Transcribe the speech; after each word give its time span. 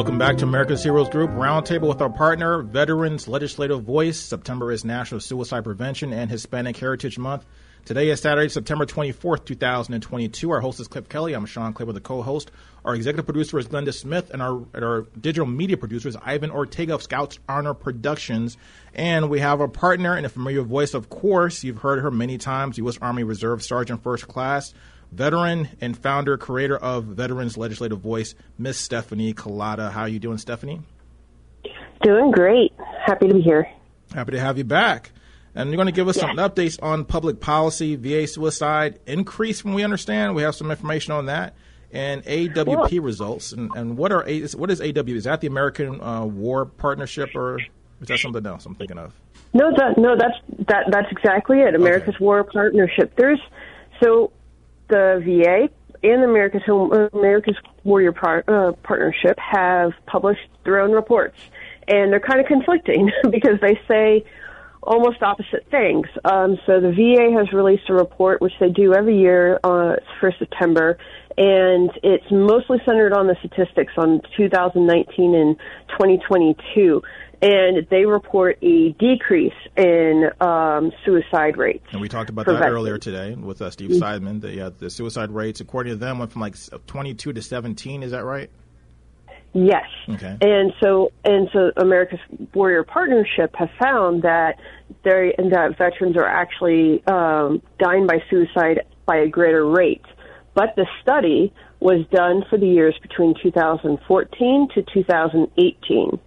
Welcome 0.00 0.16
back 0.16 0.38
to 0.38 0.44
America's 0.44 0.82
Heroes 0.82 1.10
Group 1.10 1.30
Roundtable 1.32 1.86
with 1.86 2.00
our 2.00 2.08
partner, 2.08 2.62
Veterans 2.62 3.28
Legislative 3.28 3.82
Voice. 3.82 4.18
September 4.18 4.72
is 4.72 4.82
National 4.82 5.20
Suicide 5.20 5.62
Prevention 5.62 6.14
and 6.14 6.30
Hispanic 6.30 6.78
Heritage 6.78 7.18
Month. 7.18 7.44
Today 7.84 8.08
is 8.08 8.18
Saturday, 8.18 8.48
September 8.48 8.86
24th, 8.86 9.44
2022. 9.44 10.50
Our 10.50 10.60
host 10.60 10.80
is 10.80 10.88
Cliff 10.88 11.06
Kelly. 11.10 11.34
I'm 11.34 11.44
Sean 11.44 11.74
Claiborne, 11.74 11.94
the 11.94 12.00
co-host. 12.00 12.50
Our 12.82 12.94
executive 12.94 13.26
producer 13.26 13.58
is 13.58 13.68
Glenda 13.68 13.92
Smith, 13.92 14.30
and 14.30 14.40
our, 14.40 14.62
our 14.74 15.02
digital 15.20 15.46
media 15.46 15.76
producer 15.76 16.08
is 16.08 16.16
Ivan 16.22 16.50
Ortega 16.50 16.94
of 16.94 17.02
Scouts 17.02 17.38
Honor 17.46 17.74
Productions. 17.74 18.56
And 18.94 19.28
we 19.28 19.40
have 19.40 19.60
a 19.60 19.68
partner 19.68 20.14
and 20.14 20.24
a 20.24 20.30
familiar 20.30 20.62
voice, 20.62 20.94
of 20.94 21.10
course. 21.10 21.62
You've 21.62 21.78
heard 21.78 22.00
her 22.00 22.10
many 22.10 22.38
times, 22.38 22.78
U.S. 22.78 22.96
Army 23.02 23.22
Reserve 23.22 23.62
Sergeant 23.62 24.02
First 24.02 24.28
Class, 24.28 24.72
veteran 25.12 25.68
and 25.80 25.96
founder, 25.96 26.36
creator 26.36 26.76
of 26.76 27.04
Veterans 27.04 27.56
Legislative 27.56 28.00
Voice, 28.00 28.34
Miss 28.58 28.78
Stephanie 28.78 29.34
Collada. 29.34 29.90
How 29.90 30.02
are 30.02 30.08
you 30.08 30.18
doing, 30.18 30.38
Stephanie? 30.38 30.80
Doing 32.02 32.30
great. 32.30 32.72
Happy 33.04 33.28
to 33.28 33.34
be 33.34 33.40
here. 33.40 33.68
Happy 34.14 34.32
to 34.32 34.40
have 34.40 34.58
you 34.58 34.64
back. 34.64 35.12
And 35.54 35.70
you're 35.70 35.76
going 35.76 35.86
to 35.86 35.92
give 35.92 36.08
us 36.08 36.16
some 36.16 36.36
updates 36.36 36.80
on 36.80 37.04
public 37.04 37.40
policy, 37.40 37.96
VA 37.96 38.26
suicide 38.26 39.00
increase, 39.06 39.60
from 39.60 39.74
we 39.74 39.82
understand. 39.82 40.34
We 40.34 40.42
have 40.42 40.54
some 40.54 40.70
information 40.70 41.12
on 41.12 41.26
that, 41.26 41.54
and 41.90 42.24
AWP 42.24 43.02
results. 43.02 43.52
And, 43.52 43.70
and 43.74 43.96
what 43.96 44.12
are 44.12 44.24
what 44.56 44.70
is 44.70 44.80
AW? 44.80 45.02
Is 45.06 45.24
that 45.24 45.40
the 45.40 45.48
American 45.48 46.00
uh, 46.00 46.24
War 46.24 46.66
Partnership, 46.66 47.34
or 47.34 47.58
is 48.00 48.08
that 48.08 48.18
something 48.20 48.46
else 48.46 48.64
I'm 48.64 48.76
thinking 48.76 48.98
of? 48.98 49.12
No, 49.52 49.72
that 49.76 49.98
no, 49.98 50.16
that's 50.16 50.66
that 50.68 50.84
that's 50.92 51.10
exactly 51.10 51.58
it. 51.58 51.74
America's 51.74 52.14
okay. 52.14 52.24
War 52.24 52.44
Partnership. 52.44 53.12
There's 53.16 53.40
so 54.00 54.32
the 54.90 55.22
VA 55.24 55.68
and 56.02 56.24
America's 56.24 56.62
Home, 56.66 56.92
America's 57.12 57.56
Warrior 57.84 58.14
uh, 58.48 58.72
Partnership 58.82 59.38
have 59.38 59.92
published 60.06 60.48
their 60.64 60.80
own 60.80 60.92
reports, 60.92 61.38
and 61.88 62.12
they're 62.12 62.20
kind 62.20 62.40
of 62.40 62.46
conflicting 62.46 63.10
because 63.30 63.60
they 63.60 63.78
say 63.88 64.24
almost 64.82 65.22
opposite 65.22 65.66
things. 65.70 66.06
Um, 66.24 66.58
so 66.66 66.80
the 66.80 66.92
VA 66.92 67.36
has 67.38 67.52
released 67.52 67.88
a 67.88 67.94
report, 67.94 68.40
which 68.40 68.54
they 68.60 68.70
do 68.70 68.94
every 68.94 69.18
year 69.18 69.60
uh, 69.62 69.96
for 70.18 70.32
September, 70.38 70.98
and 71.36 71.90
it's 72.02 72.30
mostly 72.30 72.78
centered 72.84 73.12
on 73.12 73.26
the 73.26 73.36
statistics 73.40 73.92
on 73.96 74.20
2019 74.36 75.34
and 75.34 75.56
2022 75.90 77.02
and 77.42 77.86
they 77.90 78.04
report 78.04 78.58
a 78.62 78.90
decrease 78.98 79.52
in 79.76 80.30
um, 80.40 80.92
suicide 81.04 81.56
rates. 81.56 81.86
And 81.92 82.00
we 82.00 82.08
talked 82.08 82.28
about 82.28 82.46
that 82.46 82.62
earlier 82.62 82.98
today 82.98 83.34
with 83.34 83.62
uh, 83.62 83.70
Steve 83.70 83.90
mm-hmm. 83.90 84.02
Seidman. 84.02 84.40
The, 84.40 84.66
uh, 84.66 84.70
the 84.78 84.90
suicide 84.90 85.30
rates, 85.30 85.60
according 85.60 85.92
to 85.92 85.96
them, 85.96 86.18
went 86.18 86.32
from 86.32 86.42
like 86.42 86.56
22 86.86 87.32
to 87.32 87.42
17. 87.42 88.02
Is 88.02 88.10
that 88.10 88.24
right? 88.24 88.50
Yes. 89.52 89.86
Okay. 90.08 90.36
And 90.40 90.72
so, 90.80 91.12
and 91.24 91.48
so, 91.52 91.72
America's 91.76 92.20
Warrior 92.54 92.84
Partnership 92.84 93.54
has 93.56 93.68
found 93.80 94.22
that 94.22 94.58
they 95.02 95.34
that 95.38 95.76
veterans 95.76 96.16
are 96.16 96.26
actually 96.26 97.04
um, 97.06 97.60
dying 97.78 98.06
by 98.06 98.22
suicide 98.30 98.82
by 99.06 99.16
a 99.16 99.28
greater 99.28 99.66
rate. 99.66 100.04
But 100.54 100.76
the 100.76 100.86
study 101.02 101.52
was 101.80 102.06
done 102.12 102.44
for 102.48 102.58
the 102.58 102.66
years 102.66 102.94
between 103.02 103.34
2014 103.42 104.68
to 104.74 104.82
2018. 104.94 106.20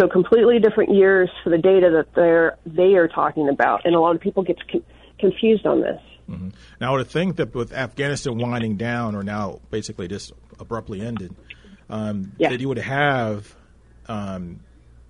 So 0.00 0.08
completely 0.08 0.58
different 0.58 0.94
years 0.94 1.28
for 1.44 1.50
the 1.50 1.58
data 1.58 1.90
that 1.90 2.14
they're 2.14 2.56
they 2.64 2.94
are 2.94 3.06
talking 3.06 3.50
about, 3.50 3.84
and 3.84 3.94
a 3.94 4.00
lot 4.00 4.14
of 4.14 4.22
people 4.22 4.42
get 4.42 4.56
con- 4.66 4.82
confused 5.18 5.66
on 5.66 5.82
this. 5.82 6.00
Mm-hmm. 6.30 6.48
Now, 6.80 6.94
I 6.94 6.96
would 6.96 7.08
think 7.08 7.36
that 7.36 7.54
with 7.54 7.74
Afghanistan 7.74 8.38
winding 8.38 8.76
down, 8.76 9.14
or 9.14 9.22
now 9.22 9.60
basically 9.70 10.08
just 10.08 10.32
abruptly 10.58 11.02
ended, 11.02 11.34
um, 11.90 12.32
yeah. 12.38 12.48
that 12.48 12.60
you 12.60 12.68
would 12.68 12.78
have 12.78 13.54
um, 14.08 14.60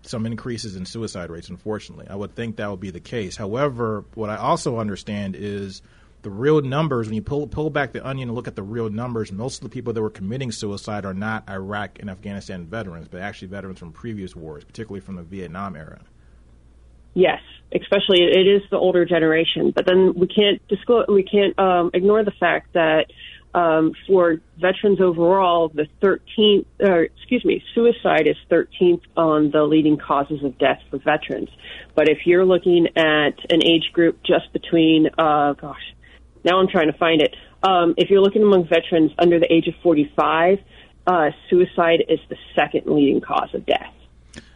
some 0.03 0.27
increases 0.27 0.75
in 0.75 0.87
suicide 0.87 1.31
rates. 1.31 1.51
Unfortunately, 1.51 2.07
I 2.11 2.17
would 2.17 2.35
think 2.35 2.57
that 2.57 2.69
would 2.69 2.81
be 2.81 2.91
the 2.91 2.99
case. 2.99 3.37
However, 3.37 4.05
what 4.15 4.29
I 4.29 4.39
also 4.39 4.79
understand 4.79 5.37
is 5.37 5.83
the 6.23 6.31
real 6.31 6.61
numbers, 6.61 7.07
when 7.07 7.15
you 7.15 7.23
pull 7.23 7.47
pull 7.47 7.71
back 7.71 7.93
the 7.93 8.07
onion 8.07 8.29
and 8.29 8.37
look 8.37 8.49
at 8.49 8.57
the 8.57 8.63
real 8.63 8.91
numbers, 8.91 9.33
most 9.33 9.59
of 9.59 9.63
the 9.63 9.69
people 9.69 9.93
that 9.93 10.03
were 10.03 10.11
committing 10.11 10.53
suicide 10.53 11.05
are 11.05 11.15
not 11.15 11.49
Iraq 11.49 11.99
and 11.99 12.11
Afghanistan 12.11 12.67
veterans, 12.67 13.09
but 13.09 13.21
actually 13.21 13.49
veterans 13.49 13.79
from 13.79 13.93
previous 13.93 14.37
wars, 14.37 14.65
particularly 14.65 15.01
from 15.01 15.17
the 15.17 15.23
Vietnam 15.23 15.77
era. 15.77 16.01
Yes, 17.15 17.41
especially 17.75 18.23
it 18.23 18.47
is 18.47 18.63
the 18.71 18.77
older 18.77 19.05
generation. 19.05 19.73
But 19.75 19.87
then 19.87 20.15
we 20.15 20.29
can't 20.29 20.67
disclose, 20.69 21.07
we 21.09 21.23
can't 21.23 21.59
um, 21.59 21.91
ignore 21.93 22.25
the 22.25 22.33
fact 22.33 22.75
that 22.75 23.07
um, 23.53 23.93
for 24.07 24.37
veterans 24.59 25.01
overall, 25.01 25.71
the 25.71 25.89
13th, 26.03 26.67
or 26.79 27.03
excuse 27.03 27.45
me, 27.45 27.63
suicide 27.75 28.29
is 28.29 28.37
13th 28.49 29.03
on 29.17 29.51
the 29.51 29.65
leading 29.65 29.97
causes 29.99 30.45
of 30.45 30.57
death 30.59 30.81
for 30.89 30.99
veterans. 30.99 31.49
But 31.97 32.09
if 32.09 32.19
you're 32.27 32.45
looking 32.45 32.87
at 32.97 33.35
an 33.51 33.65
age 33.65 33.91
group 33.93 34.21
just 34.23 34.53
between, 34.53 35.09
uh, 35.19 35.55
gosh, 35.55 35.83
now 36.45 36.61
I'm 36.61 36.69
trying 36.69 36.91
to 36.91 36.99
find 36.99 37.21
it. 37.21 37.35
Um, 37.63 37.95
if 37.97 38.11
you're 38.11 38.21
looking 38.21 38.43
among 38.43 38.69
veterans 38.69 39.13
under 39.19 39.39
the 39.39 39.53
age 39.53 39.67
of 39.67 39.75
45, 39.83 40.59
uh, 41.07 41.31
suicide 41.49 42.05
is 42.09 42.19
the 42.29 42.37
second 42.55 42.87
leading 42.87 43.21
cause 43.21 43.55
of 43.55 43.67
death. 43.67 43.93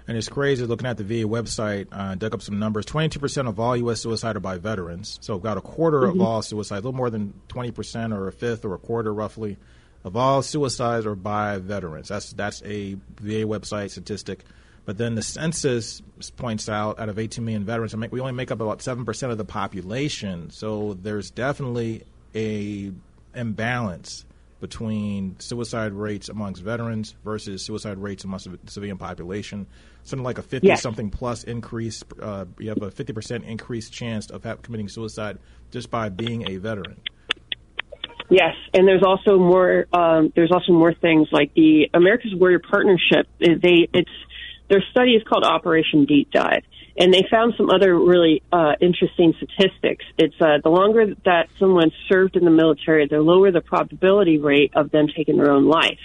And 0.06 0.18
it's 0.18 0.28
crazy 0.28 0.66
looking 0.66 0.86
at 0.86 0.98
the 0.98 1.04
VA 1.04 1.26
website, 1.26 1.86
uh, 1.90 2.14
dug 2.14 2.34
up 2.34 2.42
some 2.42 2.58
numbers. 2.58 2.84
22% 2.84 3.48
of 3.48 3.58
all 3.58 3.74
U.S. 3.76 4.02
suicide 4.02 4.36
are 4.36 4.40
by 4.40 4.58
veterans. 4.58 5.18
So 5.22 5.34
about 5.34 5.56
a 5.56 5.62
quarter 5.62 6.02
mm-hmm. 6.02 6.20
of 6.20 6.26
all 6.26 6.42
suicide, 6.42 6.76
a 6.76 6.80
little 6.80 6.92
more 6.92 7.08
than 7.08 7.32
20% 7.48 8.14
or 8.14 8.28
a 8.28 8.32
fifth 8.32 8.64
or 8.64 8.74
a 8.74 8.78
quarter 8.78 9.12
roughly 9.14 9.56
of 10.04 10.16
all 10.16 10.42
suicides 10.42 11.06
are 11.06 11.14
by 11.14 11.56
veterans. 11.58 12.08
That's, 12.08 12.34
that's 12.34 12.62
a 12.64 12.94
VA 12.94 13.46
website 13.46 13.90
statistic. 13.90 14.44
But 14.84 14.98
then 14.98 15.14
the 15.14 15.22
census 15.22 16.02
points 16.36 16.68
out 16.68 16.98
out 16.98 17.08
of 17.08 17.18
18 17.18 17.44
million 17.44 17.64
veterans, 17.64 17.94
we 17.96 18.20
only 18.20 18.32
make 18.32 18.50
up 18.50 18.60
about 18.60 18.80
7% 18.80 19.30
of 19.30 19.38
the 19.38 19.44
population. 19.44 20.50
So 20.50 20.94
there's 20.94 21.30
definitely 21.30 22.04
a 22.34 22.92
imbalance 23.34 24.24
between 24.60 25.36
suicide 25.40 25.92
rates 25.92 26.28
amongst 26.28 26.62
veterans 26.62 27.14
versus 27.24 27.62
suicide 27.62 27.98
rates 27.98 28.24
amongst 28.24 28.50
the 28.50 28.58
civilian 28.66 28.96
population. 28.96 29.66
Something 30.04 30.24
like 30.24 30.38
a 30.38 30.42
50 30.42 30.66
yes. 30.66 30.82
something 30.82 31.10
plus 31.10 31.44
increase. 31.44 32.02
Uh, 32.20 32.44
you 32.58 32.68
have 32.68 32.82
a 32.82 32.90
50% 32.90 33.44
increased 33.44 33.92
chance 33.92 34.30
of 34.30 34.42
committing 34.62 34.88
suicide 34.88 35.38
just 35.70 35.90
by 35.90 36.08
being 36.08 36.48
a 36.48 36.56
veteran. 36.56 36.96
Yes, 38.30 38.54
and 38.72 38.88
there's 38.88 39.02
also 39.02 39.38
more. 39.38 39.86
Um, 39.92 40.32
there's 40.34 40.50
also 40.50 40.72
more 40.72 40.94
things 40.94 41.28
like 41.30 41.52
the 41.54 41.90
America's 41.92 42.34
Warrior 42.34 42.58
Partnership. 42.58 43.28
They 43.38 43.88
it's 43.92 44.10
their 44.68 44.82
study 44.90 45.12
is 45.12 45.22
called 45.28 45.44
Operation 45.44 46.04
Deep 46.04 46.30
Dive, 46.30 46.62
and 46.96 47.12
they 47.12 47.24
found 47.30 47.54
some 47.56 47.70
other 47.70 47.94
really 47.94 48.42
uh, 48.52 48.72
interesting 48.80 49.34
statistics. 49.36 50.04
It's 50.16 50.34
uh, 50.40 50.58
the 50.62 50.70
longer 50.70 51.14
that 51.24 51.48
someone 51.58 51.90
served 52.08 52.36
in 52.36 52.44
the 52.44 52.50
military, 52.50 53.06
the 53.06 53.20
lower 53.20 53.50
the 53.50 53.60
probability 53.60 54.38
rate 54.38 54.72
of 54.74 54.90
them 54.90 55.06
taking 55.14 55.36
their 55.36 55.50
own 55.50 55.66
life, 55.66 55.98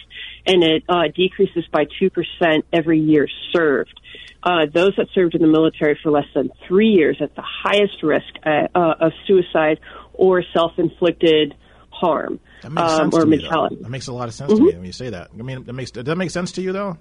and 0.46 0.64
it 0.64 0.84
uh, 0.90 1.04
decreases 1.16 1.66
by 1.72 1.86
two 2.00 2.10
percent 2.10 2.66
every 2.74 3.00
year 3.00 3.28
served. 3.54 4.00
Uh, 4.42 4.66
those 4.74 4.96
that 4.96 5.08
served 5.14 5.36
in 5.36 5.42
the 5.42 5.48
military 5.48 6.00
for 6.02 6.12
less 6.12 6.28
than 6.34 6.50
three 6.68 6.88
years 6.88 7.18
at 7.22 7.36
the 7.36 7.44
highest 7.44 8.02
risk 8.02 8.34
uh, 8.46 8.68
uh, 8.74 8.94
of 9.02 9.12
suicide 9.28 9.80
or 10.14 10.44
self-inflicted 10.54 11.54
harm 11.90 12.40
um, 12.64 13.10
or 13.14 13.26
mentality. 13.26 13.78
That 13.82 13.90
makes 13.90 14.08
a 14.08 14.14
lot 14.14 14.30
of 14.30 14.34
sense 14.34 14.54
mm-hmm. 14.54 14.66
to 14.66 14.72
me 14.72 14.78
when 14.78 14.86
you 14.86 14.94
say 14.94 15.10
that. 15.10 15.32
I 15.38 15.42
mean, 15.42 15.66
that 15.66 15.74
makes 15.74 15.92
does 15.92 16.06
that 16.06 16.18
make 16.18 16.32
sense 16.32 16.54
to 16.54 16.62
you 16.62 16.72
though? 16.72 16.98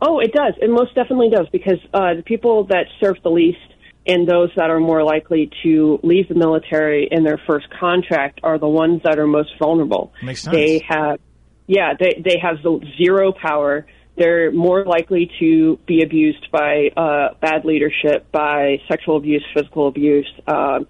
Oh, 0.00 0.18
it 0.18 0.32
does. 0.32 0.54
It 0.60 0.70
most 0.70 0.94
definitely 0.94 1.30
does 1.30 1.46
because 1.52 1.78
uh, 1.92 2.14
the 2.14 2.22
people 2.24 2.64
that 2.64 2.86
serve 3.00 3.16
the 3.22 3.30
least 3.30 3.58
and 4.06 4.28
those 4.28 4.50
that 4.56 4.70
are 4.70 4.80
more 4.80 5.02
likely 5.02 5.50
to 5.62 5.98
leave 6.02 6.28
the 6.28 6.34
military 6.34 7.08
in 7.10 7.24
their 7.24 7.40
first 7.46 7.66
contract 7.70 8.40
are 8.42 8.58
the 8.58 8.68
ones 8.68 9.00
that 9.04 9.18
are 9.18 9.26
most 9.26 9.50
vulnerable. 9.58 10.12
Makes 10.22 10.42
sense. 10.42 10.56
They 10.56 10.84
have, 10.86 11.20
yeah, 11.66 11.94
they 11.98 12.22
they 12.22 12.38
have 12.42 12.58
zero 13.02 13.32
power. 13.32 13.86
They're 14.16 14.52
more 14.52 14.84
likely 14.84 15.30
to 15.40 15.78
be 15.86 16.02
abused 16.02 16.50
by 16.52 16.90
uh, 16.96 17.34
bad 17.40 17.64
leadership, 17.64 18.30
by 18.30 18.80
sexual 18.88 19.16
abuse, 19.16 19.44
physical 19.54 19.88
abuse, 19.88 20.30
uh, 20.46 20.80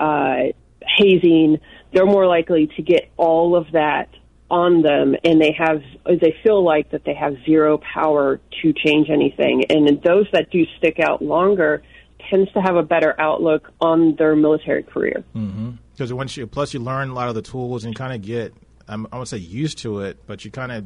uh, 0.00 0.36
hazing 0.98 1.58
they're 1.92 2.06
more 2.06 2.26
likely 2.26 2.68
to 2.76 2.82
get 2.82 3.10
all 3.16 3.56
of 3.56 3.72
that 3.72 4.08
on 4.50 4.82
them 4.82 5.16
and 5.24 5.40
they 5.40 5.52
have 5.52 5.82
they 6.04 6.34
feel 6.42 6.64
like 6.64 6.90
that 6.92 7.04
they 7.04 7.14
have 7.14 7.34
zero 7.44 7.78
power 7.78 8.40
to 8.62 8.72
change 8.72 9.10
anything 9.10 9.64
and 9.70 9.88
those 10.04 10.26
that 10.32 10.50
do 10.50 10.64
stick 10.78 11.00
out 11.00 11.20
longer 11.20 11.82
tends 12.30 12.50
to 12.52 12.60
have 12.60 12.76
a 12.76 12.82
better 12.82 13.20
outlook 13.20 13.72
on 13.80 14.14
their 14.16 14.36
military 14.36 14.84
career 14.84 15.24
because 15.32 16.10
mm-hmm. 16.10 16.16
once 16.16 16.36
you 16.36 16.46
plus 16.46 16.72
you 16.74 16.80
learn 16.80 17.10
a 17.10 17.14
lot 17.14 17.28
of 17.28 17.34
the 17.34 17.42
tools 17.42 17.84
and 17.84 17.96
kind 17.96 18.12
of 18.12 18.22
get 18.22 18.54
I'm, 18.86 19.08
I 19.10 19.18
would 19.18 19.26
say 19.26 19.38
used 19.38 19.78
to 19.78 20.00
it 20.00 20.24
but 20.26 20.44
you 20.44 20.52
kind 20.52 20.70
of 20.70 20.84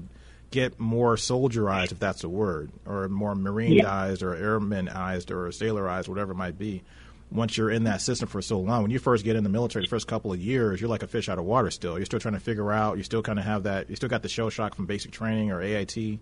get 0.50 0.80
more 0.80 1.16
soldierized 1.16 1.92
if 1.92 1.98
that's 1.98 2.24
a 2.24 2.28
word 2.28 2.72
or 2.86 3.08
more 3.08 3.34
marineized 3.34 4.22
yeah. 4.22 4.28
or 4.28 4.36
airmanized 4.36 5.30
or 5.30 5.48
sailorized 5.50 6.08
whatever 6.08 6.32
it 6.32 6.36
might 6.36 6.58
be 6.58 6.82
once 7.31 7.56
you're 7.56 7.71
in 7.71 7.85
that 7.85 8.00
system 8.00 8.29
for 8.29 8.43
so 8.43 8.59
long. 8.59 8.82
When 8.82 8.91
you 8.91 8.99
first 8.99 9.25
get 9.25 9.37
in 9.37 9.44
the 9.44 9.50
military, 9.50 9.85
the 9.85 9.88
first 9.88 10.06
couple 10.06 10.32
of 10.32 10.41
years, 10.41 10.81
you're 10.81 10.91
like 10.91 11.03
a 11.03 11.06
fish 11.06 11.29
out 11.29 11.38
of 11.38 11.44
water 11.44 11.71
still. 11.71 11.97
You're 11.97 12.06
still 12.06 12.21
trying 12.21 12.35
to 12.35 12.41
figure 12.41 12.73
out, 12.73 12.97
you 12.97 13.03
still 13.03 13.23
kind 13.23 13.38
of 13.38 13.44
have 13.44 13.65
that, 13.65 13.88
you 13.88 13.97
still 13.97 14.09
got 14.09 14.23
the 14.23 14.29
shell 14.29 14.50
shock 14.50 14.75
from 14.75 14.87
basic 14.87 15.12
training 15.12 15.50
or 15.50 15.62
AIT, 15.62 15.97
and 15.97 16.19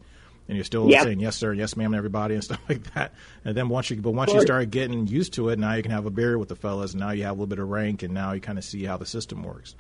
you're 0.48 0.64
still 0.64 0.88
yep. 0.90 1.04
saying 1.04 1.20
yes, 1.20 1.36
sir, 1.36 1.52
yes, 1.52 1.76
ma'am, 1.76 1.92
to 1.92 1.98
everybody, 1.98 2.34
and 2.34 2.44
stuff 2.44 2.60
like 2.68 2.82
that. 2.94 3.14
And 3.44 3.56
then 3.56 3.68
once 3.68 3.90
you, 3.90 3.96
but 3.96 4.12
once 4.12 4.32
you 4.32 4.40
start 4.40 4.70
getting 4.70 5.06
used 5.06 5.34
to 5.34 5.48
it, 5.48 5.58
now 5.58 5.74
you 5.74 5.82
can 5.82 5.92
have 5.92 6.06
a 6.06 6.10
beer 6.10 6.38
with 6.38 6.48
the 6.48 6.56
fellas, 6.56 6.92
and 6.92 7.00
now 7.00 7.10
you 7.10 7.24
have 7.24 7.32
a 7.32 7.34
little 7.34 7.46
bit 7.46 7.58
of 7.58 7.68
rank, 7.68 8.02
and 8.02 8.12
now 8.12 8.32
you 8.32 8.40
kind 8.40 8.58
of 8.58 8.64
see 8.64 8.84
how 8.84 8.96
the 8.96 9.06
system 9.06 9.42
works. 9.42 9.74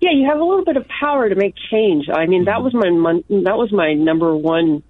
Yeah, 0.00 0.10
you 0.12 0.26
have 0.28 0.40
a 0.40 0.44
little 0.44 0.64
bit 0.64 0.76
of 0.76 0.84
power 1.00 1.28
to 1.28 1.34
make 1.36 1.54
change. 1.70 2.08
I 2.12 2.26
mean, 2.26 2.44
mm-hmm. 2.44 2.46
that 2.46 2.62
was 2.62 2.74
my 2.74 3.22
that 3.44 3.56
was 3.56 3.70
my 3.72 3.94
number 3.94 4.34
one 4.34 4.82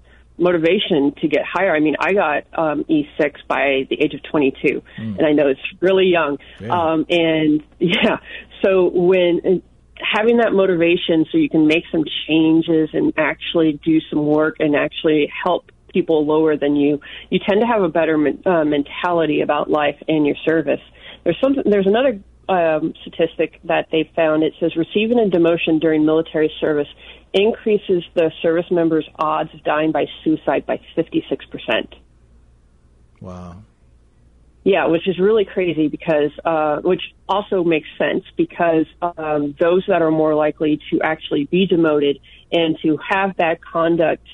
motivation 0.42 1.14
to 1.20 1.28
get 1.28 1.42
higher. 1.50 1.74
I 1.74 1.80
mean, 1.80 1.94
I 1.98 2.12
got 2.12 2.44
um, 2.52 2.84
E6 2.84 3.34
by 3.48 3.86
the 3.88 3.96
age 4.00 4.14
of 4.14 4.22
22, 4.24 4.82
mm. 4.98 5.18
and 5.18 5.26
I 5.26 5.32
know 5.32 5.48
it's 5.48 5.60
really 5.80 6.06
young. 6.06 6.38
Yeah. 6.60 6.68
Um, 6.68 7.06
and 7.08 7.62
yeah, 7.78 8.18
so 8.62 8.90
when 8.92 9.62
having 9.98 10.38
that 10.38 10.52
motivation 10.52 11.26
so 11.30 11.38
you 11.38 11.48
can 11.48 11.66
make 11.66 11.84
some 11.92 12.04
changes 12.26 12.90
and 12.92 13.12
actually 13.16 13.80
do 13.84 14.00
some 14.10 14.26
work 14.26 14.56
and 14.58 14.74
actually 14.74 15.30
help 15.44 15.70
people 15.92 16.26
lower 16.26 16.56
than 16.56 16.74
you, 16.74 17.00
you 17.30 17.38
tend 17.46 17.60
to 17.60 17.66
have 17.66 17.82
a 17.82 17.88
better 17.88 18.16
uh, 18.46 18.64
mentality 18.64 19.42
about 19.42 19.70
life 19.70 19.96
and 20.08 20.26
your 20.26 20.36
service. 20.44 20.80
There's 21.24 21.38
something. 21.42 21.62
There's 21.66 21.86
another 21.86 22.18
um, 22.48 22.94
statistic 23.02 23.60
that 23.64 23.88
they 23.90 24.10
found. 24.14 24.42
It 24.42 24.54
says 24.60 24.76
receiving 24.76 25.18
a 25.18 25.30
demotion 25.30 25.80
during 25.80 26.04
military 26.04 26.52
service 26.60 26.88
increases 27.32 28.04
the 28.14 28.30
service 28.42 28.70
member's 28.70 29.08
odds 29.16 29.52
of 29.54 29.62
dying 29.64 29.92
by 29.92 30.06
suicide 30.24 30.66
by 30.66 30.80
56%. 30.96 31.94
Wow. 33.20 33.62
Yeah, 34.64 34.86
which 34.86 35.08
is 35.08 35.18
really 35.18 35.44
crazy 35.44 35.88
because, 35.88 36.30
uh, 36.44 36.76
which 36.82 37.02
also 37.28 37.64
makes 37.64 37.88
sense 37.98 38.24
because 38.36 38.86
um, 39.00 39.56
those 39.58 39.84
that 39.88 40.02
are 40.02 40.10
more 40.10 40.34
likely 40.34 40.80
to 40.90 41.00
actually 41.02 41.44
be 41.44 41.66
demoted 41.66 42.20
and 42.52 42.78
to 42.82 42.96
have 43.08 43.36
that 43.38 43.60
conduct 43.64 44.26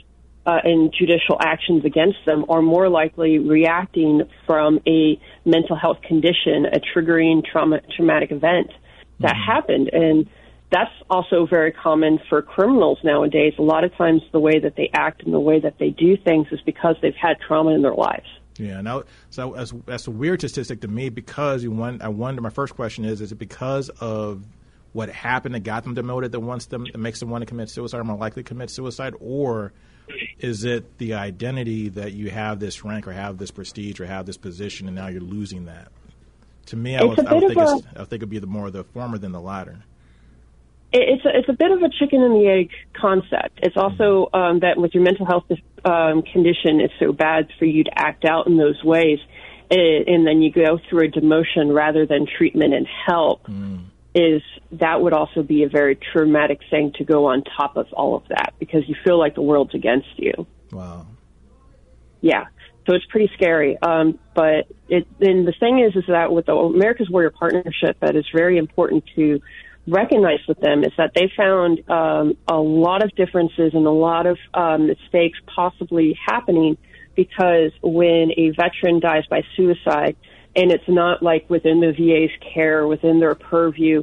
uh, 0.48 0.60
and 0.64 0.94
judicial 0.98 1.36
actions 1.38 1.84
against 1.84 2.16
them 2.24 2.46
are 2.48 2.62
more 2.62 2.88
likely 2.88 3.38
reacting 3.38 4.22
from 4.46 4.80
a 4.86 5.20
mental 5.44 5.76
health 5.76 5.98
condition, 6.00 6.64
a 6.64 6.80
triggering 6.80 7.44
trauma, 7.44 7.80
traumatic 7.94 8.32
event 8.32 8.70
that 9.20 9.34
mm-hmm. 9.34 9.52
happened. 9.52 9.90
And 9.92 10.26
that's 10.72 10.90
also 11.10 11.46
very 11.46 11.70
common 11.70 12.18
for 12.30 12.40
criminals 12.40 12.98
nowadays. 13.04 13.52
A 13.58 13.62
lot 13.62 13.84
of 13.84 13.94
times, 13.96 14.22
the 14.32 14.40
way 14.40 14.58
that 14.58 14.74
they 14.74 14.88
act 14.94 15.22
and 15.22 15.34
the 15.34 15.40
way 15.40 15.60
that 15.60 15.74
they 15.78 15.90
do 15.90 16.16
things 16.16 16.46
is 16.50 16.60
because 16.64 16.96
they've 17.02 17.14
had 17.14 17.36
trauma 17.46 17.74
in 17.74 17.82
their 17.82 17.94
lives. 17.94 18.26
Yeah, 18.58 18.80
now 18.80 19.02
so 19.28 19.54
as 19.54 19.74
that's 19.84 20.06
a 20.06 20.10
weird 20.10 20.40
statistic 20.40 20.80
to 20.80 20.88
me 20.88 21.10
because 21.10 21.62
you 21.62 21.70
want, 21.70 22.00
I 22.00 22.08
wonder. 22.08 22.40
My 22.40 22.50
first 22.50 22.74
question 22.74 23.04
is: 23.04 23.20
Is 23.20 23.32
it 23.32 23.38
because 23.38 23.90
of 24.00 24.44
what 24.92 25.10
happened 25.10 25.54
that 25.54 25.60
got 25.60 25.84
them 25.84 25.94
demoted 25.94 26.32
that 26.32 26.40
wants 26.40 26.66
them 26.66 26.86
that 26.90 26.98
makes 26.98 27.20
them 27.20 27.28
want 27.28 27.42
to 27.42 27.46
commit 27.46 27.68
suicide 27.68 27.98
or 27.98 28.04
more 28.04 28.16
likely 28.16 28.42
to 28.42 28.48
commit 28.48 28.70
suicide, 28.70 29.14
or 29.20 29.72
is 30.40 30.64
it 30.64 30.98
the 30.98 31.14
identity 31.14 31.88
that 31.90 32.12
you 32.12 32.30
have 32.30 32.60
this 32.60 32.84
rank 32.84 33.06
or 33.06 33.12
have 33.12 33.38
this 33.38 33.50
prestige 33.50 34.00
or 34.00 34.06
have 34.06 34.26
this 34.26 34.36
position 34.36 34.86
and 34.86 34.96
now 34.96 35.08
you're 35.08 35.20
losing 35.20 35.66
that? 35.66 35.88
To 36.66 36.76
me, 36.76 36.96
I 36.96 37.04
would, 37.04 37.18
I 37.26 37.34
would 37.34 37.46
think, 37.48 37.58
a, 37.58 37.62
I 37.62 38.00
would 38.00 38.08
think 38.08 38.12
it'd 38.12 38.28
be 38.28 38.38
the 38.38 38.46
more 38.46 38.70
the 38.70 38.84
former 38.84 39.16
than 39.18 39.32
the 39.32 39.40
latter 39.40 39.78
it's 40.92 41.24
a, 41.24 41.28
it's 41.34 41.48
a 41.48 41.52
bit 41.52 41.70
of 41.70 41.82
a 41.82 41.88
chicken 41.88 42.22
and 42.22 42.34
the 42.34 42.48
egg 42.48 42.70
concept. 42.94 43.58
It's 43.62 43.76
also 43.76 44.28
um, 44.32 44.60
that 44.60 44.78
with 44.78 44.94
your 44.94 45.02
mental 45.02 45.26
health 45.26 45.44
um, 45.84 46.22
condition, 46.22 46.80
it's 46.80 46.94
so 46.98 47.12
bad 47.12 47.48
for 47.58 47.66
you 47.66 47.84
to 47.84 47.90
act 47.94 48.24
out 48.24 48.46
in 48.46 48.56
those 48.56 48.82
ways, 48.82 49.18
and, 49.70 50.08
and 50.08 50.26
then 50.26 50.40
you 50.40 50.50
go 50.50 50.78
through 50.88 51.06
a 51.06 51.10
demotion 51.10 51.74
rather 51.74 52.06
than 52.06 52.26
treatment 52.26 52.74
and 52.74 52.86
help. 53.06 53.46
Mm. 53.46 53.84
Is 54.14 54.42
that 54.72 55.00
would 55.00 55.12
also 55.12 55.42
be 55.42 55.62
a 55.64 55.68
very 55.68 55.98
traumatic 56.12 56.60
thing 56.70 56.92
to 56.96 57.04
go 57.04 57.26
on 57.26 57.44
top 57.56 57.76
of 57.76 57.86
all 57.92 58.16
of 58.16 58.26
that 58.28 58.54
because 58.58 58.82
you 58.88 58.96
feel 59.04 59.18
like 59.18 59.34
the 59.34 59.42
world's 59.42 59.74
against 59.74 60.08
you. 60.16 60.46
Wow. 60.72 61.06
Yeah. 62.20 62.46
So 62.86 62.94
it's 62.94 63.04
pretty 63.06 63.30
scary. 63.34 63.76
Um, 63.82 64.18
but 64.34 64.66
it, 64.88 65.06
and 65.20 65.46
the 65.46 65.52
thing 65.60 65.80
is, 65.80 65.94
is 65.94 66.04
that 66.08 66.32
with 66.32 66.46
the 66.46 66.54
America's 66.54 67.10
Warrior 67.10 67.30
Partnership, 67.30 67.98
that 68.00 68.16
is 68.16 68.24
very 68.34 68.56
important 68.56 69.04
to 69.14 69.40
recognize 69.88 70.40
with 70.46 70.60
them 70.60 70.84
is 70.84 70.92
that 70.96 71.12
they 71.14 71.30
found 71.36 71.88
um, 71.90 72.36
a 72.46 72.56
lot 72.56 73.02
of 73.02 73.14
differences 73.14 73.72
and 73.74 73.86
a 73.86 73.90
lot 73.90 74.26
of 74.26 74.38
um, 74.54 74.86
mistakes 74.86 75.38
possibly 75.54 76.18
happening 76.26 76.76
because 77.14 77.72
when 77.82 78.30
a 78.36 78.50
veteran 78.50 79.00
dies 79.00 79.24
by 79.28 79.42
suicide, 79.56 80.16
and 80.58 80.72
it's 80.72 80.88
not 80.88 81.22
like 81.22 81.48
within 81.48 81.80
the 81.80 81.92
VA's 81.92 82.36
care, 82.52 82.84
within 82.84 83.20
their 83.20 83.36
purview, 83.36 84.02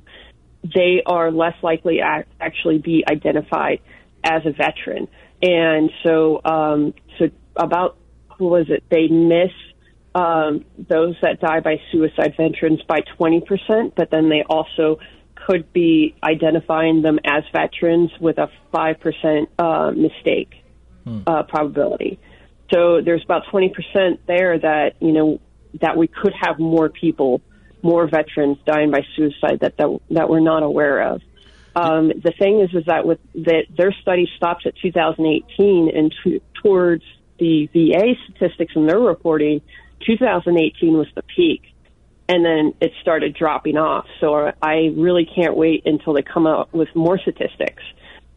they 0.64 1.04
are 1.06 1.30
less 1.30 1.56
likely 1.62 1.98
to 1.98 2.24
actually 2.40 2.78
be 2.78 3.04
identified 3.12 3.82
as 4.24 4.42
a 4.46 4.52
veteran. 4.52 5.10
And 5.42 5.92
so, 6.02 6.40
um, 6.46 6.94
so 7.20 7.26
about 7.58 7.98
who 8.38 8.48
was 8.48 8.68
it? 8.70 8.86
They 8.90 9.10
miss 9.10 9.52
um, 10.16 10.64
those 10.78 11.16
that 11.22 11.42
die 11.42 11.60
by 11.60 11.82
suicide 11.92 12.36
veterans 12.38 12.82
by 12.88 13.02
20%, 13.20 13.92
but 13.94 14.10
then 14.10 14.30
they 14.30 14.44
also 14.50 15.00
could 15.36 15.74
be 15.74 16.16
identifying 16.24 17.02
them 17.02 17.20
as 17.26 17.44
veterans 17.52 18.12
with 18.22 18.38
a 18.38 18.50
5% 18.74 19.48
uh, 19.60 19.92
mistake 19.92 20.54
hmm. 21.04 21.20
uh, 21.28 21.44
probability. 21.44 22.18
So 22.74 23.02
there's 23.02 23.24
about 23.26 23.44
20% 23.52 24.20
there 24.26 24.58
that, 24.58 24.94
you 25.02 25.12
know, 25.12 25.42
that 25.82 25.98
we 25.98 26.08
could 26.08 26.34
have 26.40 26.60
more 26.60 26.90
people, 26.90 27.42
more 27.82 28.08
veterans 28.08 28.58
dying 28.66 28.92
by 28.92 29.02
suicide 29.16 29.60
that, 29.62 29.78
that, 29.78 30.00
that 30.12 30.30
we're 30.30 30.40
not 30.40 30.64
aware 30.64 31.02
of. 31.02 31.22
Um, 31.76 32.08
the 32.08 32.32
thing 32.38 32.62
is, 32.62 32.74
is 32.74 32.86
that 32.86 33.06
with 33.06 33.20
that 33.34 33.66
their 33.76 33.94
study 34.02 34.30
stops 34.38 34.66
at 34.66 34.74
2018 34.82 35.92
and 35.94 36.14
towards 36.64 37.04
the 37.38 37.68
VA 37.74 38.16
statistics 38.30 38.74
in 38.76 38.88
their 38.88 39.00
reporting, 39.00 39.62
2018 40.06 40.98
was 40.98 41.08
the 41.16 41.24
peak 41.24 41.76
and 42.28 42.44
then 42.44 42.74
it 42.82 42.92
started 43.02 43.36
dropping 43.36 43.78
off. 43.78 44.06
So 44.20 44.52
I 44.62 44.92
really 44.96 45.26
can't 45.26 45.56
wait 45.56 45.84
until 45.86 46.14
they 46.14 46.24
come 46.24 46.48
out 46.48 46.74
with 46.74 46.90
more 46.96 47.20
statistics. 47.20 47.84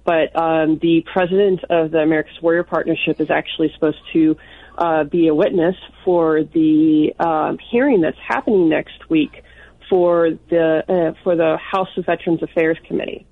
But 0.04 0.34
um, 0.36 0.78
the 0.78 1.04
president 1.12 1.64
of 1.70 1.90
the 1.90 1.98
America's 1.98 2.40
Warrior 2.42 2.64
Partnership 2.64 3.20
is 3.20 3.30
actually 3.30 3.70
supposed 3.74 3.98
to 4.12 4.36
uh, 4.78 5.04
be 5.04 5.28
a 5.28 5.34
witness 5.34 5.74
for 6.04 6.42
the 6.42 7.12
um, 7.18 7.58
hearing 7.70 8.00
that's 8.00 8.18
happening 8.26 8.68
next 8.68 9.10
week 9.10 9.42
for 9.90 10.30
the 10.50 10.82
uh, 10.88 11.22
for 11.22 11.36
the 11.36 11.58
House 11.58 11.88
of 11.96 12.06
Veterans 12.06 12.42
Affairs 12.42 12.78
Committee. 12.86 13.26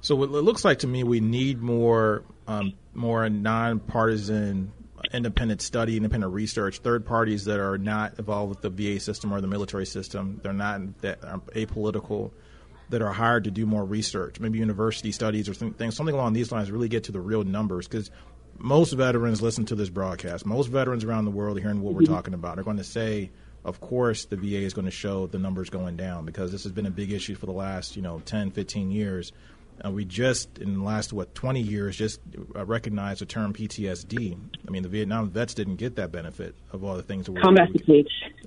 So 0.00 0.16
what 0.16 0.30
it 0.30 0.42
looks 0.42 0.64
like 0.64 0.80
to 0.80 0.86
me 0.86 1.04
we 1.04 1.20
need 1.20 1.62
more 1.62 2.24
um, 2.46 2.74
more 2.94 3.28
nonpartisan 3.28 4.72
independent 5.12 5.60
study, 5.60 5.96
independent 5.96 6.32
research, 6.32 6.78
third 6.78 7.04
parties 7.04 7.44
that 7.44 7.60
are 7.60 7.76
not 7.78 8.18
involved 8.18 8.50
with 8.50 8.60
the 8.60 8.70
VA 8.70 9.00
system 9.00 9.32
or 9.32 9.40
the 9.40 9.48
military 9.48 9.86
system. 9.86 10.40
They're 10.42 10.52
not 10.52 11.00
that 11.02 11.20
apolitical, 11.20 12.30
that 12.92 13.00
are 13.00 13.12
hired 13.12 13.44
to 13.44 13.50
do 13.50 13.64
more 13.64 13.84
research, 13.84 14.38
maybe 14.38 14.58
university 14.58 15.12
studies 15.12 15.48
or 15.48 15.54
things, 15.54 15.96
something 15.96 16.14
along 16.14 16.34
these 16.34 16.52
lines. 16.52 16.70
Really 16.70 16.88
get 16.88 17.04
to 17.04 17.12
the 17.12 17.20
real 17.20 17.42
numbers 17.42 17.88
because 17.88 18.10
most 18.62 18.92
veterans 18.92 19.42
listen 19.42 19.64
to 19.66 19.74
this 19.74 19.88
broadcast. 19.88 20.46
Most 20.46 20.68
veterans 20.68 21.04
around 21.04 21.24
the 21.24 21.30
world 21.30 21.58
hearing 21.58 21.82
what 21.82 21.94
we're 21.94 22.02
mm-hmm. 22.02 22.14
talking 22.14 22.34
about. 22.34 22.58
Are 22.58 22.62
going 22.62 22.76
to 22.78 22.84
say, 22.84 23.30
of 23.64 23.80
course, 23.80 24.24
the 24.26 24.36
VA 24.36 24.58
is 24.58 24.72
going 24.72 24.84
to 24.84 24.90
show 24.90 25.26
the 25.26 25.38
numbers 25.38 25.70
going 25.70 25.96
down 25.96 26.24
because 26.24 26.52
this 26.52 26.62
has 26.62 26.72
been 26.72 26.86
a 26.86 26.90
big 26.90 27.12
issue 27.12 27.34
for 27.34 27.46
the 27.46 27.52
last 27.52 27.96
you 27.96 28.02
know 28.02 28.20
10, 28.24 28.52
15 28.52 28.90
years 28.90 29.32
uh, 29.84 29.90
we 29.90 30.04
just, 30.04 30.58
in 30.58 30.78
the 30.78 30.84
last, 30.84 31.12
what, 31.12 31.34
20 31.34 31.60
years, 31.60 31.96
just 31.96 32.20
uh, 32.54 32.64
recognized 32.64 33.20
the 33.20 33.26
term 33.26 33.52
PTSD. 33.52 34.36
I 34.66 34.70
mean, 34.70 34.82
the 34.82 34.88
Vietnam 34.88 35.30
vets 35.30 35.54
didn't 35.54 35.76
get 35.76 35.96
that 35.96 36.12
benefit 36.12 36.54
of 36.72 36.84
all 36.84 36.96
the 36.96 37.02
things 37.02 37.26
that 37.26 37.32
were. 37.32 37.40
Combat 37.40 37.70
fatigue. 37.72 38.06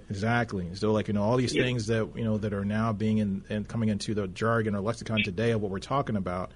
Exactly. 0.10 0.74
So, 0.76 0.92
like, 0.92 1.08
you 1.08 1.14
know, 1.14 1.24
all 1.24 1.36
these 1.36 1.54
yeah. 1.54 1.64
things 1.64 1.88
that, 1.88 2.08
you 2.16 2.24
know, 2.24 2.38
that 2.38 2.54
are 2.54 2.64
now 2.64 2.94
being 2.94 3.18
in, 3.18 3.44
and 3.50 3.68
coming 3.68 3.90
into 3.90 4.14
the 4.14 4.28
jargon 4.28 4.76
or 4.76 4.82
lexicon 4.82 5.24
today 5.24 5.52
of 5.52 5.62
what 5.62 5.72
we're 5.72 5.80
talking 5.80 6.16
about 6.16 6.52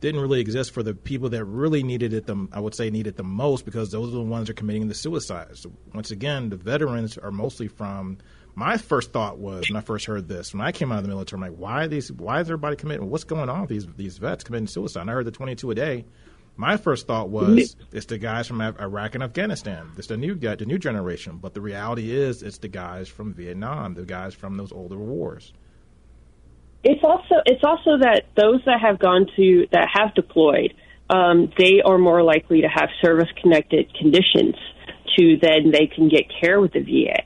didn't 0.00 0.20
really 0.20 0.40
exist 0.40 0.72
for 0.72 0.82
the 0.82 0.94
people 0.94 1.28
that 1.30 1.44
really 1.44 1.82
needed 1.82 2.12
it 2.12 2.26
the 2.26 2.48
I 2.52 2.60
would 2.60 2.74
say 2.74 2.90
needed 2.90 3.16
the 3.16 3.22
most 3.22 3.64
because 3.64 3.90
those 3.90 4.08
are 4.08 4.16
the 4.16 4.22
ones 4.22 4.46
that 4.46 4.52
are 4.52 4.54
committing 4.54 4.88
the 4.88 4.94
suicides. 4.94 5.66
Once 5.94 6.10
again, 6.10 6.48
the 6.48 6.56
veterans 6.56 7.18
are 7.18 7.30
mostly 7.30 7.68
from 7.68 8.18
my 8.54 8.76
first 8.76 9.12
thought 9.12 9.38
was 9.38 9.68
when 9.68 9.76
I 9.76 9.80
first 9.80 10.06
heard 10.06 10.28
this, 10.28 10.52
when 10.52 10.60
I 10.60 10.72
came 10.72 10.92
out 10.92 10.98
of 10.98 11.04
the 11.04 11.08
military, 11.08 11.38
I'm 11.42 11.50
like, 11.50 11.58
why 11.58 11.86
these? 11.86 12.10
Why 12.10 12.40
is 12.40 12.48
everybody 12.48 12.76
committing? 12.76 13.08
What's 13.08 13.24
going 13.24 13.48
on 13.48 13.62
with 13.62 13.70
these 13.70 13.86
these 13.96 14.18
vets 14.18 14.44
committing 14.44 14.66
suicide? 14.66 15.02
And 15.02 15.10
I 15.10 15.14
heard 15.14 15.26
the 15.26 15.30
22 15.30 15.70
a 15.70 15.74
day. 15.74 16.04
My 16.56 16.76
first 16.76 17.06
thought 17.06 17.30
was 17.30 17.48
mm-hmm. 17.74 17.96
it's 17.96 18.06
the 18.06 18.18
guys 18.18 18.46
from 18.46 18.60
Iraq 18.60 19.14
and 19.14 19.24
Afghanistan. 19.24 19.92
It's 19.96 20.08
the 20.08 20.16
new 20.16 20.34
the 20.34 20.66
new 20.66 20.78
generation. 20.78 21.38
But 21.38 21.54
the 21.54 21.60
reality 21.60 22.14
is, 22.14 22.42
it's 22.42 22.58
the 22.58 22.68
guys 22.68 23.08
from 23.08 23.32
Vietnam, 23.32 23.94
the 23.94 24.04
guys 24.04 24.34
from 24.34 24.56
those 24.56 24.72
older 24.72 24.98
wars. 24.98 25.52
It's 26.82 27.04
also 27.04 27.42
it's 27.44 27.62
also 27.64 27.98
that 27.98 28.24
those 28.36 28.60
that 28.64 28.80
have 28.80 28.98
gone 28.98 29.26
to 29.36 29.66
that 29.72 29.88
have 29.92 30.14
deployed, 30.14 30.74
um, 31.10 31.52
they 31.58 31.82
are 31.84 31.98
more 31.98 32.22
likely 32.22 32.62
to 32.62 32.68
have 32.68 32.88
service 33.02 33.28
connected 33.40 33.92
conditions 33.94 34.54
to 35.18 35.36
then 35.40 35.72
they 35.72 35.86
can 35.86 36.08
get 36.08 36.24
care 36.40 36.60
with 36.60 36.72
the 36.72 36.80
VA. 36.80 37.22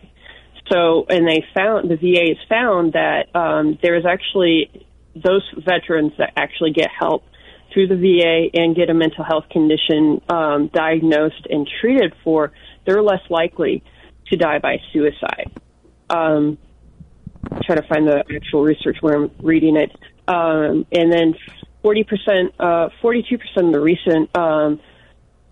So, 0.73 1.05
and 1.09 1.29
they 1.29 1.45
found 1.55 1.91
the 1.91 1.97
VA 1.97 2.35
has 2.35 2.49
found 2.49 2.95
that 2.95 3.35
um, 3.35 3.79
there 3.83 3.97
is 3.97 4.05
actually 4.07 4.87
those 5.15 5.43
veterans 5.65 6.13
that 6.19 6.33
actually 6.37 6.73
get 6.73 6.89
help 6.99 7.25
through 7.73 7.89
the 7.89 7.97
VA 7.97 8.59
and 8.59 8.75
get 8.75 8.89
a 8.89 8.95
mental 8.95 9.25
health 9.25 9.45
condition 9.51 10.23
um, 10.29 10.71
diagnosed 10.73 11.47
and 11.51 11.69
treated 11.81 12.15
for, 12.23 12.53
they're 12.87 13.03
less 13.03 13.21
likely 13.29 13.83
to 14.29 14.37
die 14.37 14.59
by 14.59 14.79
suicide. 14.93 15.51
Um, 16.09 16.59
try 17.65 17.77
to 17.77 17.87
find 17.89 18.07
the 18.07 18.25
actual 18.35 18.63
research 18.63 18.99
where 19.01 19.15
I'm 19.15 19.31
reading 19.41 19.77
it. 19.77 19.91
Um, 20.27 20.87
and 20.93 21.13
then 21.13 21.35
40%, 21.85 22.53
uh, 22.59 22.89
42% 23.03 23.41
of 23.57 23.73
the 23.73 23.81
recent 23.81 24.37
um, 24.37 24.81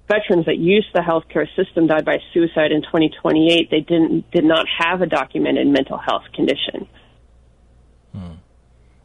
veterans 0.09 0.47
that 0.47 0.59
used 0.59 0.89
the 0.95 1.01
healthcare 1.01 1.47
system 1.57 1.87
died 1.87 2.05
by 2.05 2.19
suicide 2.33 2.73
in 2.73 2.83
2028. 2.83 3.71
They 3.71 3.81
didn't 3.81 4.31
did 4.31 4.45
not 4.45 4.67
have 4.79 5.03
a 5.03 5.07
documented 5.07 5.67
mental 5.67 5.99
health 5.99 6.25
condition. 6.35 6.89
Hmm. 8.13 8.33